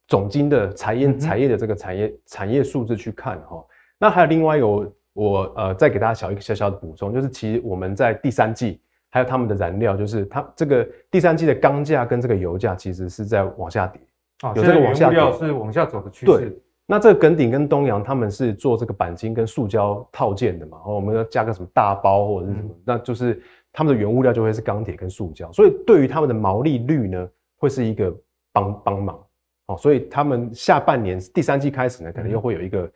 [0.08, 3.64] 总经的产业产业的这个产业产业数字去看哈，
[3.98, 14.02] 那还有另外一个我，我呃再给大家小一个小小的补充，就是其实我们在第三季还有他们的燃料，就是它这个第三季的钢价跟这个油价其实是在往下跌
[14.42, 16.62] 啊，有这个往下掉是往下走的趋势。
[16.92, 28.14] 对，那这个耿鼎跟东阳他们是做这个钣金跟塑胶套件的嘛，然后我们要加个什么大包或者是什么，嗯、那就是他们的原物料就会是钢铁跟塑胶，所以对于他们的毛利率呢，会是一个
[28.52, 29.18] 帮帮忙。
[29.68, 32.92] 哦所以他们下半年第三季开始呢，可能又会有一个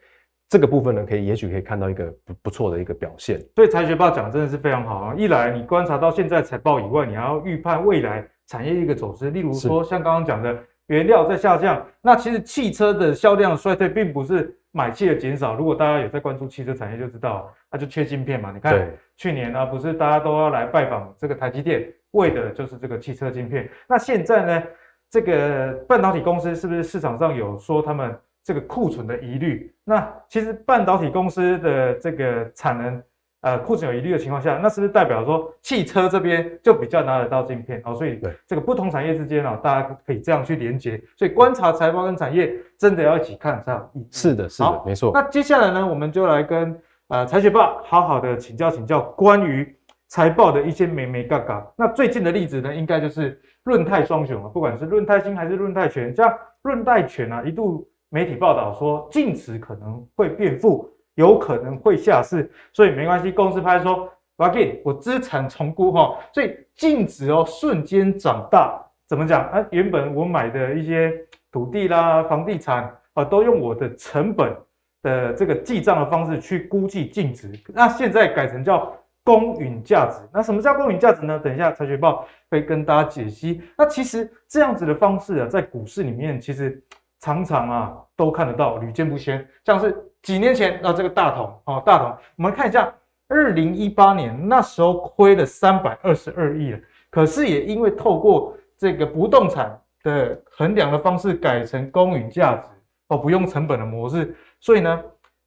[0.50, 3.40] 这个部分呢，可以也许可以看到一个不不错的一个表现。
[3.56, 5.16] 所以财学报讲的真的是非常好啊！
[5.16, 9.30] 一来你观察到现在财报以外，你还要预判未来产业一个走势。
[9.30, 15.56] 例如说像刚刚讲的原料在下降，那其实汽车的销量衰退并不是买气的减少。
[15.56, 18.52] 如果大家有在关注汽车产业，就知道它就缺晶片嘛。
[18.52, 23.70] 你看去年呢，不是大家都要来拜访这个台积电，为的就是这个汽车晶片。
[23.88, 24.64] 那现在呢？
[25.08, 29.74] 这个半导体公司是不是市场上有说他们这个库存的疑虑？
[29.86, 33.02] 那其实半导体公司的这个产能，
[33.46, 37.80] 呃，库存有疑虑的情况下，那是不是代表说汽车这边就比较拿得到晶片？
[37.86, 41.00] 哦，所以这个不同产业之间啊，大家可以这样去连接。
[41.16, 44.08] 所以观察财报跟产业真的要一起看，才有意义。
[44.10, 45.12] 是的，是的，没错。
[45.14, 46.76] 那接下来呢，我们就来跟
[47.10, 49.78] 呃财学霸好好的请教请教关于
[50.08, 51.72] 财报的一些眉眉嘎嘎。
[51.78, 53.40] 那最近的例子呢，应该就是。
[53.66, 56.32] 润泰双雄啊，不管是润泰新还是润泰全，像
[56.62, 69.66] 润泰全啊，一度媒体报道说净值可能会变负，有可能会下市，所以没关系，公司拍说，我给我资产重估哈，所以净值哦瞬间长大，怎么讲啊？
[69.72, 71.12] 原本我买的一些
[71.52, 74.56] 土地啦、房地产啊，都用我的成本
[75.02, 78.96] 的这个记账的方式去估计净值，那现在改成叫。
[79.28, 81.40] 公允价值，那什么叫公允价值呢？
[81.40, 83.60] 等一下财学报会跟大家解析。
[83.76, 86.80] 那其实这样子的方式啊，在股市里面其实
[87.20, 89.44] 常常啊都看得到，屡见不鲜。
[89.66, 92.92] 像是几年前啊，这个大同哦，大同，我们看一下，
[93.28, 96.80] 二零一八年那时候亏了三百二十二亿了，
[97.12, 102.70] 可是也因为透过这个不动产的衡量的方式改成公允价值
[103.10, 105.02] 哦，不用成本的模式，所以呢。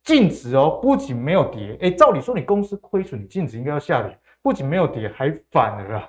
[0.04, 6.08] 净值哦，不仅没有跌，哎，照理说你公司亏损，你净值应该要下跌，不仅没有跌，还反而啊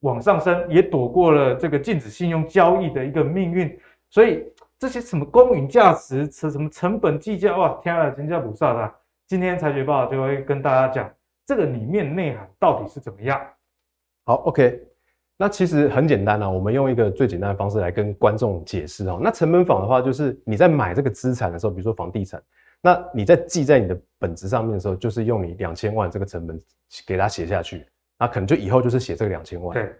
[0.00, 3.74] 往上升，也躲过了这个禁止信用交易的一个命运。
[4.10, 4.44] 所以
[4.78, 8.94] 这些什么公允价值、什么成本计价，哇，天啊，真叫不煞的。
[9.26, 11.10] 今天财学报就会跟大家讲
[11.46, 13.40] 这个里面内涵到底是怎么样。
[14.24, 14.82] 好，OK，
[15.36, 19.18] 那其实很简单啊，我们用一个最简单的方式来跟观众解释哦。
[19.22, 22.42] 那成本法的话，就是你在买这个资产的时候，比如说房地产。
[22.82, 26.60] 那你在记在你的本子上面的时候，就是用你两千万这个成本
[27.06, 27.86] 给它写下去，
[28.18, 29.72] 那可能就以后就是写这个两千万。
[29.72, 29.92] 对，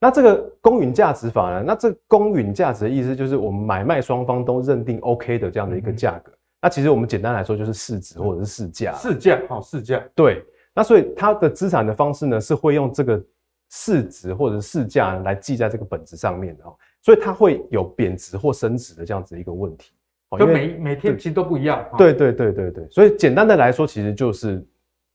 [0.00, 1.64] 那这个公允价值法呢？
[1.66, 6.30] 那这公允价值的意思就是我们买卖双方都认定 OK 的这样的一个价格。
[6.32, 8.92] 嗯、那其实我们简单来说就是市值或者是市价。
[8.94, 10.02] 市价，好，市价。
[10.14, 13.22] 对，那所以它的资产的方式呢，是会用这个
[13.70, 19.92] 市值或者市价来记在这个本子上面的哦，所以它会有贬值或升值的这样子一个问题。
[20.36, 24.66] 就每每天其实都不一样，对对对对对，所以简单的来说，其实就是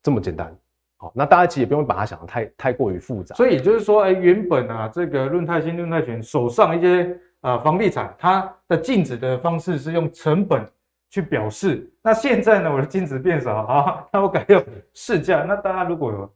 [0.02, 0.56] 这么简单。
[1.02, 3.34] 好，那大家其实也不用把它想得太太过于复杂。
[3.34, 7.04] 所以也就是说，哎，原本啊，这个论泰新、论泰全手上一些
[7.40, 10.62] 啊、呃、房地产，它的净值的方式是用成本
[11.10, 11.90] 去表示。
[12.04, 14.62] 那现在呢，我的净值变少啊，那我改用
[14.94, 15.46] 市价。
[15.48, 16.30] 那大家如果有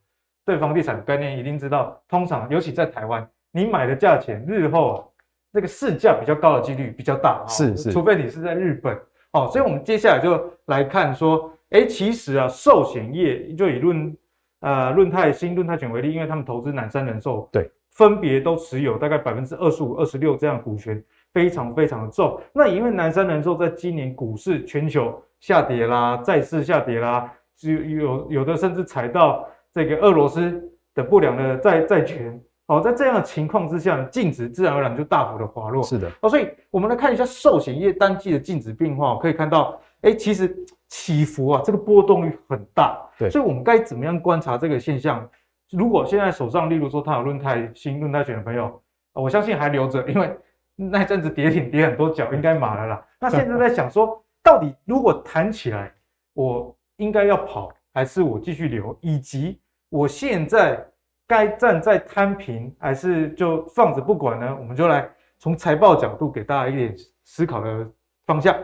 [0.45, 5.03] 对房地产的概念，一定知道，通常尤其在台湾，你买的价钱日后啊，
[5.51, 7.45] 那个市价比较高的几率比较大。
[7.49, 8.97] 是是，除非你是在日本
[9.33, 9.49] 哦。
[9.51, 14.15] 所以我们接下来就来看说，哎，其实啊，寿险业就以论
[14.63, 17.69] 呃润泰新、润泰全为例，因为他们投资南山人寿，对。
[17.91, 20.99] 分别都持有大概百分之二十五、二十六这样股权，
[21.31, 22.41] 非常非常的重。
[22.51, 30.59] 那因为南山人寿在今年股市全球下跌啦，债市下跌啦，有有有的甚至踩到这个俄罗斯
[30.95, 32.41] 的不良的债债权。
[32.65, 35.83] 哦，在这样的情况之下，净值自然而然就大幅的滑落。
[35.83, 36.09] 是的。
[36.21, 40.47] 哦，所以我们来看一下寿险业单季的净值变化，可以看到，哎，其实
[40.95, 43.01] 起伏啊，这个波动率很大。
[43.17, 43.27] 对。
[43.27, 45.27] 所以我们该怎么样观察这个现象？
[45.71, 48.79] 如果现在手上，例如说他有论泰新、论泰选的朋友，
[49.13, 50.37] 我相信还留着，因为
[50.75, 53.05] 那阵子跌停跌很多脚，应该买了啦。
[53.19, 55.91] 那现在在想说，到底如果弹起来，
[56.35, 58.95] 我应该要跑，还是我继续留？
[59.01, 60.85] 以及我现在
[61.27, 64.55] 该站在摊平，还是就放着不管呢？
[64.59, 67.89] 我们就来从财报角度给大家一点思考的
[68.27, 68.55] 方向。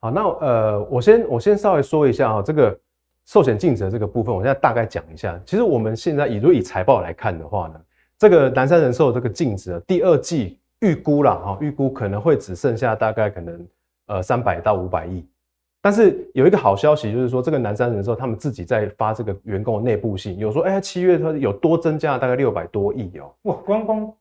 [0.00, 2.78] 好，那呃，我先我先稍微说一下啊，这个。
[3.26, 5.40] 寿险净值这个部分，我现在大概讲一下。
[5.46, 7.80] 其实我们现在以如果以财报来看的话呢，
[8.18, 13.66] 这个南山人寿这个净值，第二季预估啦，哈，预估可能会只剩下大概可能
[14.06, 15.24] 呃三百到五百亿。
[15.80, 23.32] 但是有一个好消息，就是说这个南山人寿他们自己在发这个员工的内部信，有说哎，七月它有多增加了大概六百多亿哦。
[23.42, 24.12] 哇，光光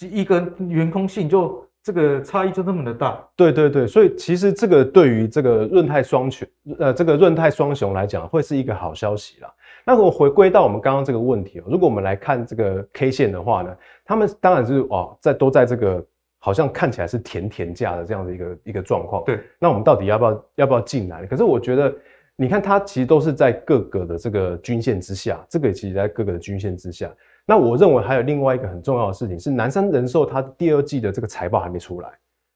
[0.00, 1.66] 一个员工信就。
[1.84, 9.52] 这个差异就那么的大，对对对，所以其实这个对于这个润泰双全，呃，这个润泰双雄来讲，会是一个好消息啦。
[9.84, 16.02] 那我回归到我们刚刚这个问题哦，如果我们来看这个 K 线的话呢，他们当然是哦，在都在这个
[16.38, 19.22] 好像看起来是甜甜价的这样的一个一个状况。
[19.24, 21.26] 对，那我们到底要不要要不要进来？
[21.26, 21.94] 可是我觉得，
[22.34, 27.12] 你看它其实都是在各个的这个均线之下，这个其实在各个的均线之下。
[27.46, 32.08] 那我认为还有另外一个很重要的事情是，南山人寿它第二季的这个财报还没出来，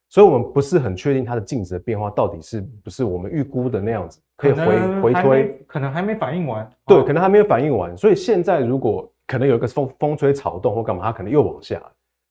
[0.08, 11.78] 所以我们不是很确定它的净值的变化到底是不是我们预估的那样子，可以回回推，可能还没反应完，对，可能还没有反应完，所以现在如果可能有一个风风吹草动或干嘛，它可能又往下，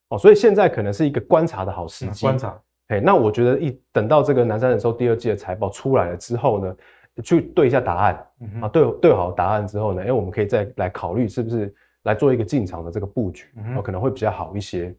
[0.10, 6.76] 哦，所以现在可能是一个观察的好时机，观察，哎，那我觉得一等到这个南山人寿第二季的财报出来了之后呢，
[7.24, 8.28] 去对一下答案，
[8.62, 11.72] 啊，对对好答案之后呢，哎，我们可以再来考虑是不是。
[12.08, 14.96] 来做一个进场的这个布局，哦，可能会比较好一些。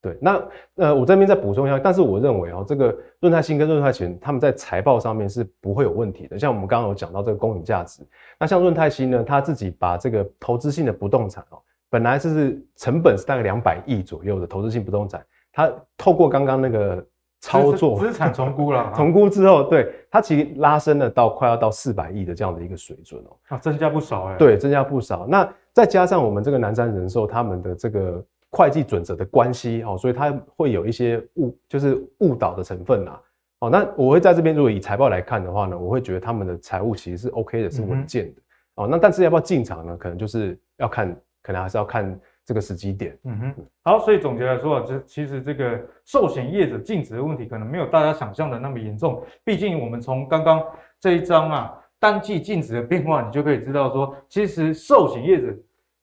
[0.00, 0.40] 对，那
[0.76, 6.38] 呃，我这边再补充一下，但是我认为哦，这个润泰新跟润泰全他们在财报上面是不会有问题的。
[6.38, 8.06] 像我们刚刚有讲到这个公允价值，
[8.38, 11.58] 那像润泰新呢，他自己把这个投资性的不动产哦，
[11.90, 15.20] 本来是成本是大概两百亿左右的投资性不动产，
[15.52, 17.04] 他透过刚刚那个
[17.40, 25.26] 操作资产重估了， 重估之后，对，它其实拉升了到快要到四百亿的这样的一个水准哦，啊，增加不少哎，对，增加不少。
[25.26, 33.20] 那再加上我们这个南山人寿他们的这个会计准则的关系哦，所以它会有一些误，就是误导的成分呐。
[33.60, 38.40] 哦，那我会在这边如果以财报来看的话呢，我会觉得他们的财务其实是 OK 的，是稳健的。
[38.76, 39.96] 哦，那但是要不要进场呢？
[39.96, 43.14] 可能就是要看，可能还是要看这个时机点。
[43.24, 43.54] 嗯哼。
[43.84, 49.22] 好，所以总结来说啊，这其实这个寿险业者净值的问题可能没有大家想象的那么严重。
[49.44, 50.64] 毕竟我们从刚刚
[50.98, 55.54] 这一章啊，单季净值的变化，你就可以知道说，其实寿险业者。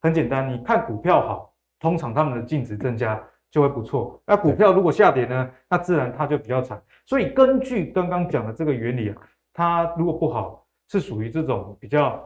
[0.01, 4.21] 很简单，你看股票好，通常他们的净值增加就会不错。
[4.23, 6.79] 那股票如果下跌呢，那自然它就比较惨。
[7.07, 9.15] 所以根据刚刚讲的这个原理啊，
[9.51, 12.23] 它如果不好，是属于这种比较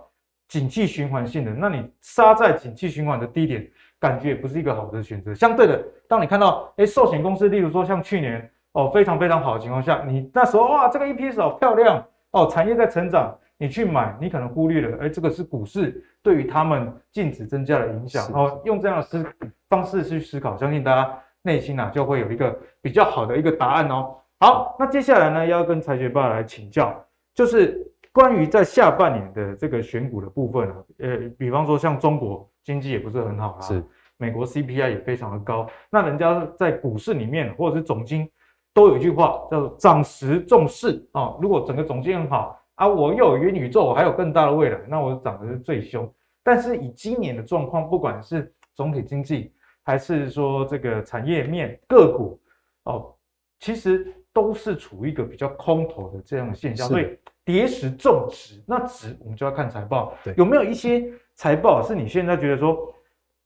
[0.50, 1.54] 景气循环性的。
[1.54, 3.66] 那你杀在景气循环的低点，
[4.00, 5.34] 感觉也不是一个好的选择。
[5.34, 13.38] 相对的，当你看到哎，寿险公司，例如说像去年哦非常非常好的情况下，你那时候哇这个 EPS 好漂亮哦，产业在成长。
[13.62, 18.26] 你去买，你可能忽略了，哎，这个是股市对于他们净值增加的影响。
[18.34, 19.22] 哦，用这样的思
[19.68, 24.16] 方式去思考，相信大家内心啊就会有一个比较好的一个答案哦。
[24.40, 33.84] 好，那接下来呢，要跟财学爸来请教，就是关于在下半年的这个选股的部分啊，呃，比方说像中国经济也不是很好啊，是
[34.18, 38.30] 美国 CPI 也非常的高，那人家在股市里面或者是总经
[38.74, 42.56] 都有一句话叫做涨时重视啊，如果整个总经很好。
[42.76, 46.10] 啊，我又有元宇宙，我还有更大的未来，那我涨的是最凶。
[46.42, 49.52] 但是以今年的状况，不管是总体经济，
[49.84, 52.40] 还是说这个产业面个股，
[52.84, 53.14] 哦，
[53.60, 56.88] 其实都是处于一个比较空头的这样的现象。
[56.88, 62.94] 所以跌时重值，那值我们就要看财报，对，有没有一些财报是你现在觉得说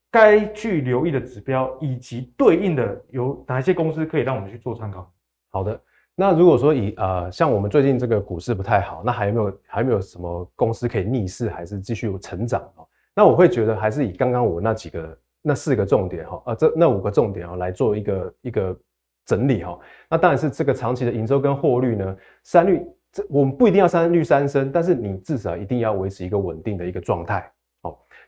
[0.10, 5.08] 该去留意的指标，以及对应的有哪些公司可以让我们去做参考？
[5.52, 5.80] 好的，
[6.16, 12.82] 那如果说以呃，像我们最近这个股市不太好，那还有没有还没有什么公司可以逆势还是继续成长啊？
[13.14, 18.76] 那我会觉得还是以刚刚我那几个那四个重点哈，呃，这那五个重点啊来做一个一个
[19.24, 19.78] 整理哈。
[20.10, 27.48] 那当然是这个长期的营收跟获利呢，三率这我们不一定要三率三升，但是你至少一定要维持一个稳定的一个状态。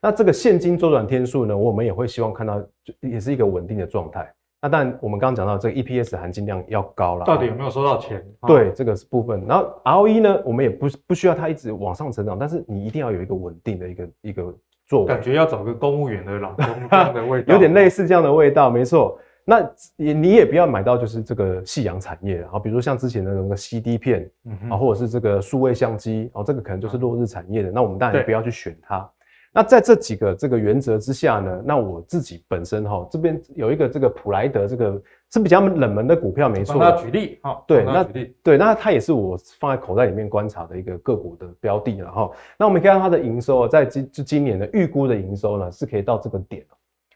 [0.02, 2.62] 那这个现金周转天数呢，我们也会希望看到，
[3.00, 4.32] 也是一个稳定的状态。
[4.62, 8.24] 那当然，我们刚刚讲到这个 EPS 含金量要高了，到底有没有收到钱？
[8.48, 9.46] 对，这个是部分。
[9.48, 14.56] 然后 ROE 呢，我们也不不需要它一直往上成长，但是你一定要有一个稳定的一个一个
[14.88, 15.08] 作为。
[15.08, 19.20] 感觉要找个公务员的老公这样的味道， 有点类似这样的味道，没错。
[19.48, 19.60] 那
[19.98, 24.28] 也你也不要买到就是这个夕阳产业啊，比如说像之前的那个 CD 片
[24.70, 27.72] 啊，或者是这个数位相机，哦，这个可能就是落日产业的。
[27.72, 29.08] 那我们当然也不要去选它。
[29.56, 35.02] 那在这几个这个原则之下呢，那我自己本身哈这边有一个这个普莱德这个
[35.32, 36.78] 是比较冷门的股票，没错。
[36.78, 38.04] 帮他举例哈，对，那
[38.44, 42.30] 对，那它也是我放在口袋里面观察的一个个股的标的了哈。
[42.60, 46.66] 那我们可以看到它的营收在今就今年的预估的营收呢是可以到这个点，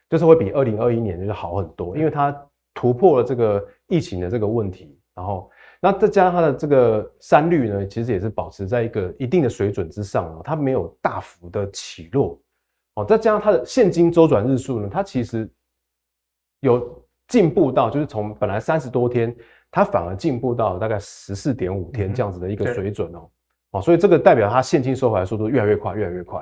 [0.10, 2.34] 就是会比二零二一年就是好很多，因为它
[2.74, 5.52] 突破了这个疫情的这个问题，然后。
[5.82, 12.38] 那再加上它的这个三率呢，其实也是保持在一个一定的水准之上哦，它没有大幅的起落
[12.96, 13.06] 哦。
[13.06, 15.50] 再加上它的现金周转日数呢，它其实
[16.60, 19.34] 有进步到，就是从本来三十多天，
[19.72, 23.30] 它反而进步到大概十四点五天这样子的一个水准哦。
[23.72, 26.42] 哦，所以这个代表它现金收回来速度越来越快，越来越快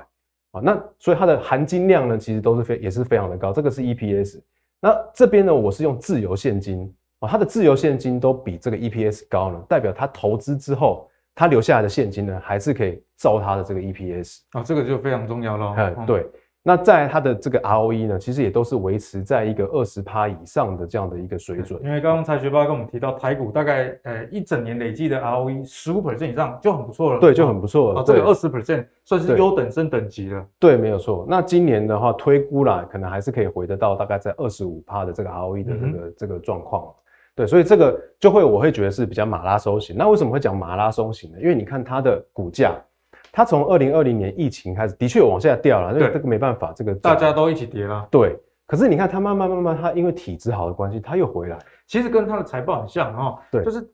[0.49, 0.61] 啊。
[0.61, 3.53] 那所以它的含金量呢，其实都是非也是非常的高。
[3.53, 4.41] 这个是 EPS。
[4.79, 6.91] 那这边呢，我是用自由现金。
[7.20, 15.95] 哦，它的自由现金都比这个 EPS 高呢，代表它投资之后，它留下来的现金呢，还是可以照它的这个 EPS 啊，这个就非常重要了。
[15.97, 16.26] 嗯，对。
[16.63, 21.82] 那在它的这个 ROE 呢，其实也都是维持在一个二十趴以上的这样的一个水准。
[21.82, 27.22] 因为刚刚财学霸跟我们提到，台股大概呃一整年累计的 ROE 十五 percent 以上就很不错了。
[27.22, 28.01] 对，就很不错了。
[28.01, 30.45] 啊，这个二十 percent 算是优等生等级了。
[30.59, 31.26] 对，没有错。
[31.30, 36.93] 那今年的话，推估啦，可能还是可以回得到大概在二十五趴的这个 ROE 的这个、嗯、这个状况。
[37.38, 39.95] 对，所以这个就会我会觉得是比较马拉松型。
[39.95, 41.38] 那为什么会讲马拉松型呢？
[41.39, 42.73] 因为你看它的股价，
[43.31, 48.07] 它从二零二零年疫情开始的确有往下掉了，那这个没办法，这个大家都一起跌了。
[48.09, 48.35] 对，
[48.65, 51.59] 可是你看它慢慢慢慢，它因为体质好的关系，它又回来。
[51.85, 53.88] 其实跟它的财报很像哦，对，就是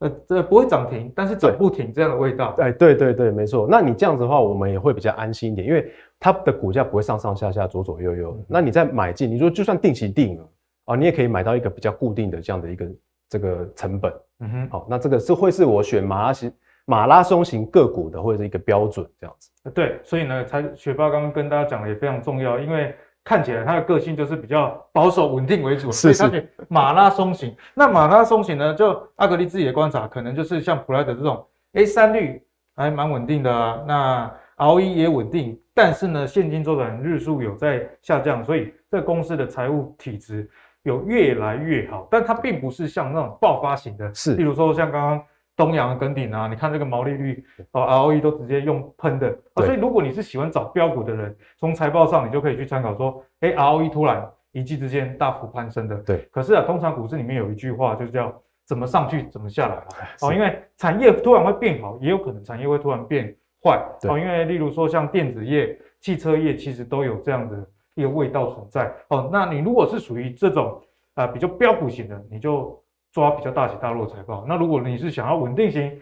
[0.00, 2.52] 呃这不会涨停，但是涨不停这样的味道。
[2.58, 3.64] 哎，对对对，没错。
[3.70, 5.88] 那你这样子的话，我们也会比较安心一点，因为
[6.18, 8.34] 它的股价不会上上下下、左左右右。
[8.36, 10.48] 嗯、那你再买进，你说就算定期定额。
[10.88, 12.86] 啊，你也可以买到一个比较固定的这样的一个
[13.28, 14.10] 这个成本，
[14.40, 16.50] 嗯哼，好，那这个是会是我选马拉型
[16.86, 19.50] 马拉松型个股的或者是一个标准这样子。
[19.74, 27.54] 对，所以呢，才学爸刚刚跟大家讲的也非常重要，因为看起来他的个性就是比较保守稳定为主，是是，所以他选马拉松型。
[27.74, 32.42] 那马拉松型呢，就阿格力自己的观察，可能就是像普莱德这种，A 三率
[32.74, 40.48] 还蛮稳定的啊，那 ROE 也稳定，但是呢，现金周转日数有在下降，所以这个公司的财务体质。
[40.88, 45.22] 有越来越好，但它并不是像那种爆发型的，是，例如说像刚刚
[45.54, 56.26] 东阳的耿鼎啊，你看这个毛利率哦，ROE 都直接用喷的，啊所以如果你是喜欢找标股的人，从财报上你就可以去参考说，哎，ROE 突然一季之间大幅攀升的，对。
[56.32, 58.32] 可是啊，通常股市里面有一句话，就是叫
[58.66, 59.76] 怎么上去怎么下来
[60.22, 63.78] 哦，因为产业突然会变好，也有可能产业会突然变坏，
[64.08, 67.68] 哦，因为例如说像电子业、汽车业，其实都有这样的。
[67.98, 70.80] 一个味道存在哦，那你如果是属于这种
[71.14, 72.80] 啊、比较标普型的，你就
[73.12, 74.44] 抓比较大起大落财报。
[74.46, 76.00] 那如果你是想要稳定型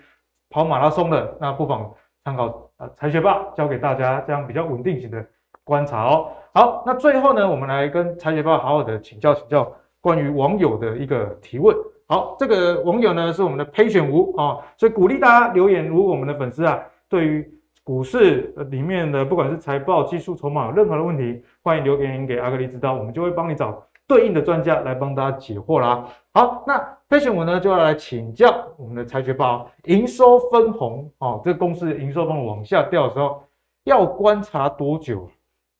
[0.50, 1.90] 跑马拉松的，那不妨
[2.22, 5.24] 参考啊财学霸教给大家这样比较稳定型的
[5.64, 6.28] 观察哦。
[6.52, 9.72] 好，那最后呢，我们来跟财学霸好好的请教请教
[10.02, 11.74] 关于网友的一个提问。
[12.08, 16.78] 好，这个网友呢是我们的沛选吴啊，所以鼓励大家留言，如果我们的粉丝啊
[17.08, 17.50] 对于
[17.86, 26.04] 股市里面的不管是财报、技术、筹码任何的问题，欢迎留言给阿格力知道，我们就会帮你找对应的专家来帮大家解惑啦。
[26.34, 26.76] 好，那
[27.08, 33.40] 沛选吴呢就要来请教我们的财学霸，营收分红哦，这个公司营收分红往下掉的时候，
[33.84, 35.30] 要观察多久？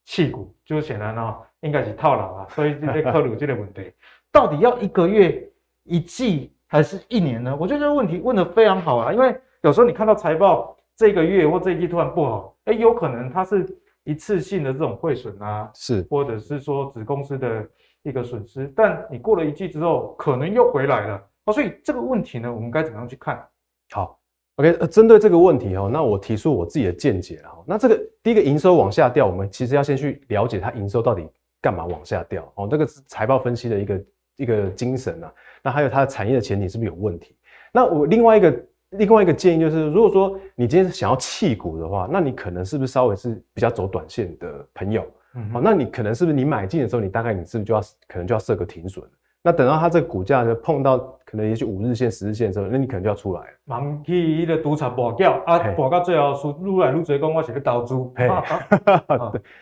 [0.04, 3.92] 弃股就显然啊、哦，应该是套牢啊，所以这些科鲁这个问题，
[4.30, 5.44] 到底要一个月、
[5.82, 7.56] 一季还是一年呢？
[7.58, 10.72] 我觉得这个问题问得非常好啊，因为有时候你看到财报。
[10.96, 13.66] 这个月或这一季突然不好，哎，有可能它是
[14.04, 17.68] 一次性的这种汇损啊，是，或者是说子公司的
[18.02, 23.46] 一个损失，但你过了一季之后，可能又回来了哦，所以这个问题呢，我们该怎么样去看？
[23.90, 24.18] 好
[24.56, 31.28] ，OK，呃，针对这个问题哦，那我提出我自己的见解哈，那这个第一个营收往下掉，我们其实要先去了解它营收到底
[31.60, 32.50] 干嘛往下掉？
[32.54, 34.04] 哦，这个是财报分析的一个
[34.36, 35.32] 一个精神啊。
[35.62, 37.36] 那还有它的产业的前景是不是有问题？
[37.72, 38.50] 那我另外一个
[38.90, 45.04] 另外一个建议就是，如果说你今天是想要弃股的话，那你可能是不是稍微是比较走短线的朋友？
[45.34, 49.04] 嗯，好，那你可能是不是你买进的时候，你大概你是不是就要可能就要设个停损？
[49.42, 53.46] 那等到它这个股价呢碰到可能也许五日线、十日线的时候，那你可能就要出来了。
[53.64, 58.12] 忙去一个赌场博掉啊，博到最后输，越来越追高，我写个倒租。
[58.16, 58.28] 对，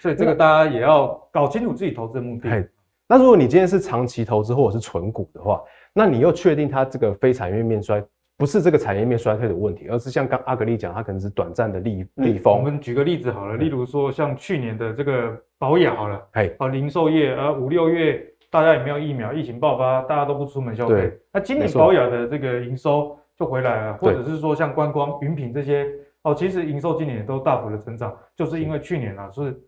[0.00, 2.48] 所以这个大家也要搞清楚自己投资的目的。
[2.48, 2.66] 嘿，
[3.06, 5.62] 那如果你今天是长期投资或者是存股的话，
[5.92, 8.02] 那你又确定它这个非产业面衰，
[8.36, 12.56] 不是这个产业面衰退的问题，而是像刚阿格力讲，它可能是短暂的利利风。
[12.56, 18.24] 我们举个例子好了，例如说像去年的这个保养好了，嘿，啊零售业啊五六月。
[18.50, 21.12] 大家也没有疫苗，疫情爆发，大家都不出门消费。
[21.32, 25.90] 那今年保养的这个营收就回来了，或者是说像观光、云品这些
[26.22, 29.60] 哦，其实营收今年也都大幅的成长，就是因为去年啊是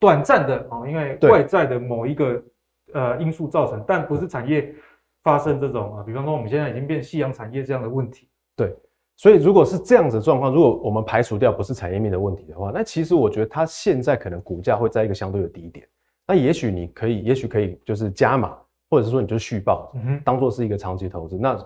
[0.00, 2.42] 短暂的哦，因为外在的某一个
[2.94, 4.74] 呃因素造成，但不是产业
[5.22, 8.28] 发生这种啊，比方说我们现在已经变夕阳产业这样的问题。
[8.56, 8.76] 对，
[9.16, 15.86] 所以如果是这样子的状况，如果我们排除掉不是产业面的问题的话，那其实我觉得它现在可能股价会在一个相对的低点。
[16.26, 18.56] 那也许你可以，也许可以，就是加码，
[18.88, 19.92] 或者是说你就续报，
[20.24, 21.36] 当做是一个长期投资。
[21.36, 21.58] 那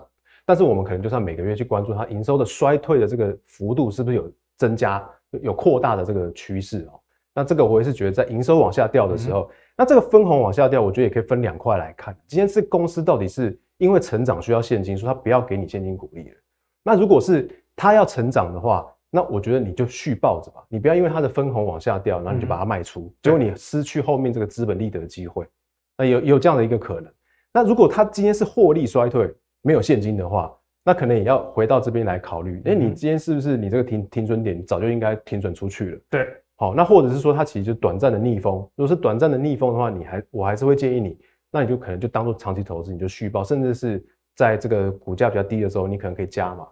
[0.45, 5.07] 但是我们可能就算每个月去关注它营收的衰退的这个幅度是不是有增加、
[5.41, 6.99] 有扩大的这个趋势哦。
[7.33, 12.17] 那这个我也是觉得，在营收往下掉的时候，那这个分红往下掉，我觉得也可以分两块来看。
[12.25, 16.35] 今天是公司到底是因为成长需要现金，说他不要给你现金股利了。
[16.83, 25.45] 那如果是他要成长的话，那我觉得你就续抱着吧，你不要因为它的分红往下掉，然后你就把它卖出，结果你失去后面这个资本利得的机会。
[25.97, 27.11] 那有有这样的一个可能。
[27.53, 30.53] 那如果它今天是获利衰退，没有现金的话，
[30.83, 32.61] 那可能也要回到这边来考虑。
[32.65, 35.99] 哎，你今天是不是你这个停停损点早就应该停损出去了？
[36.09, 36.27] 对，
[36.57, 38.55] 好，那或者是说它其实就短暂的逆风。
[38.75, 41.17] 如果是短暂的逆风的话，你还我还是会建议你，
[41.51, 44.03] 那你就可能就当做长期投资，你就续报，甚至是
[44.35, 46.67] 在这个股价比较低的时候，你可能可以加码。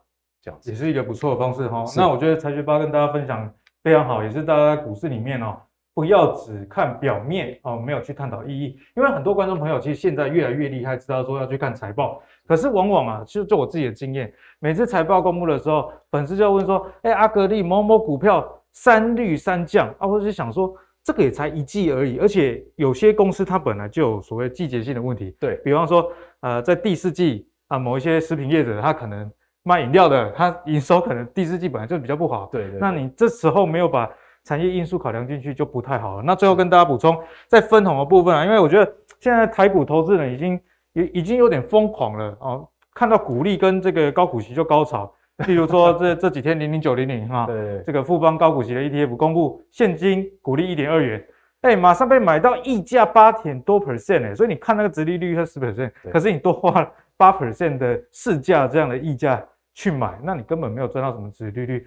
[0.63, 1.83] 也是一个不错的方式哈。
[1.97, 3.51] 那我觉得财学爸跟大家分享
[3.83, 5.57] 非常好，也是大家在股市里面哦，
[5.95, 8.77] 不要只看表面哦，没有去探讨意义。
[8.95, 20.71] 因为很多观众朋友其实现在越来越厉害，知道说要去看财报，可是往往啊，其实就我自己的经验，每次财报公布的时候，粉丝就要问说：“哎，阿格力某某股票三绿三降啊！”或者是想说，
[21.03, 25.35] 这个也才一季而已，而且有些公司它本来就有所谓季节性的问题。
[25.39, 26.11] 对，比方说，
[26.41, 29.27] 呃，在第四季啊，某一些食品业者他可能。
[29.67, 34.07] 卖饮料的，他营收可能第四季本来就比较不好，对，对，对，那你这时候没有把
[34.43, 36.21] 产业因素考量进去，就不太好了。
[36.21, 40.61] 那最后跟大家补充，在分红的部分啊，因为我觉得现在台股投资人已经
[40.93, 45.11] 已已经有点疯狂了哦，看到股利跟这个高股息就高潮，
[45.45, 51.23] 譬如说这这几天零零九零零哈，对，这个富邦高股息的 ETF 公布现金股利一点二元，
[51.61, 59.45] 哎，马上被买到溢价八点多 percent 哎，所以你看那个殖利率才十 percent，可是你多花了八 percent 的市价这样的溢价。
[59.77, 61.85] 去买，那你根本没有赚到什么殖利率。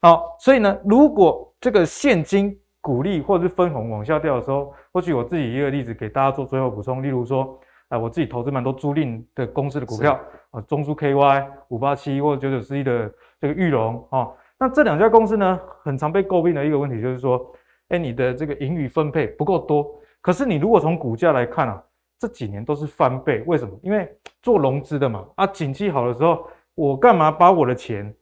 [0.00, 10.18] 好，所以呢，如果这个现金股利或者是分红往下掉的时候，或许我自己一个例子给大家做最后补充，例如说，啊，我自己投资蛮多租赁的公司的股票，
[10.56, 14.28] 啊，中租 KY 五八七或者九九四一的这个玉龙啊，
[14.58, 17.54] 那这两家公司呢，很常被诟病的一个问题就是说，
[17.88, 19.86] 哎，你的这个盈余分配不够多，
[20.20, 21.82] 可是你如果从股价来看啊，
[22.18, 23.78] 这几年都是翻倍，为什么？
[23.82, 24.08] 因为
[24.42, 26.48] 做融资的嘛，啊，景气好的时候。
[26.76, 28.14] 我干嘛把我的钱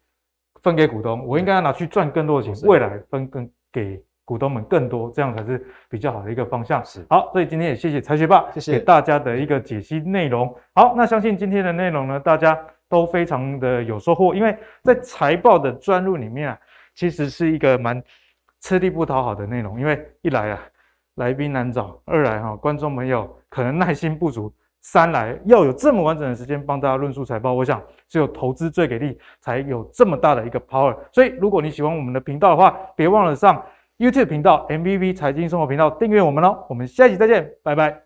[0.63, 1.27] 分给股东？
[1.27, 6.85] 我应该要拿去赚更多的钱，未来分更给股东们更多，这样才是比较好的一个方向。
[6.85, 10.55] 是好，所以今天也谢谢财学霸，谢谢给大家的一个解析内容。
[10.75, 12.59] 好，那相信今天的内容呢，大家
[12.89, 16.59] 都非常的有收获，因为在财报的专入里面啊，
[16.95, 18.03] 其实是一个蛮
[18.61, 20.61] 吃力不讨好的内容，因为一来啊
[21.17, 24.53] 来宾难找，二来哈观众朋友可能耐心不足。
[24.87, 30.95] 三来要有这么完整的时间帮大家论述财报，我想只有投资最给力才有这么大的一个 power。
[31.11, 33.65] 所以如果你喜欢我们的频道的话，别忘了上
[33.99, 36.67] YouTube 频道 MVP 财经生活频道订阅我们哦。
[36.69, 38.04] 我们下期再见，拜拜。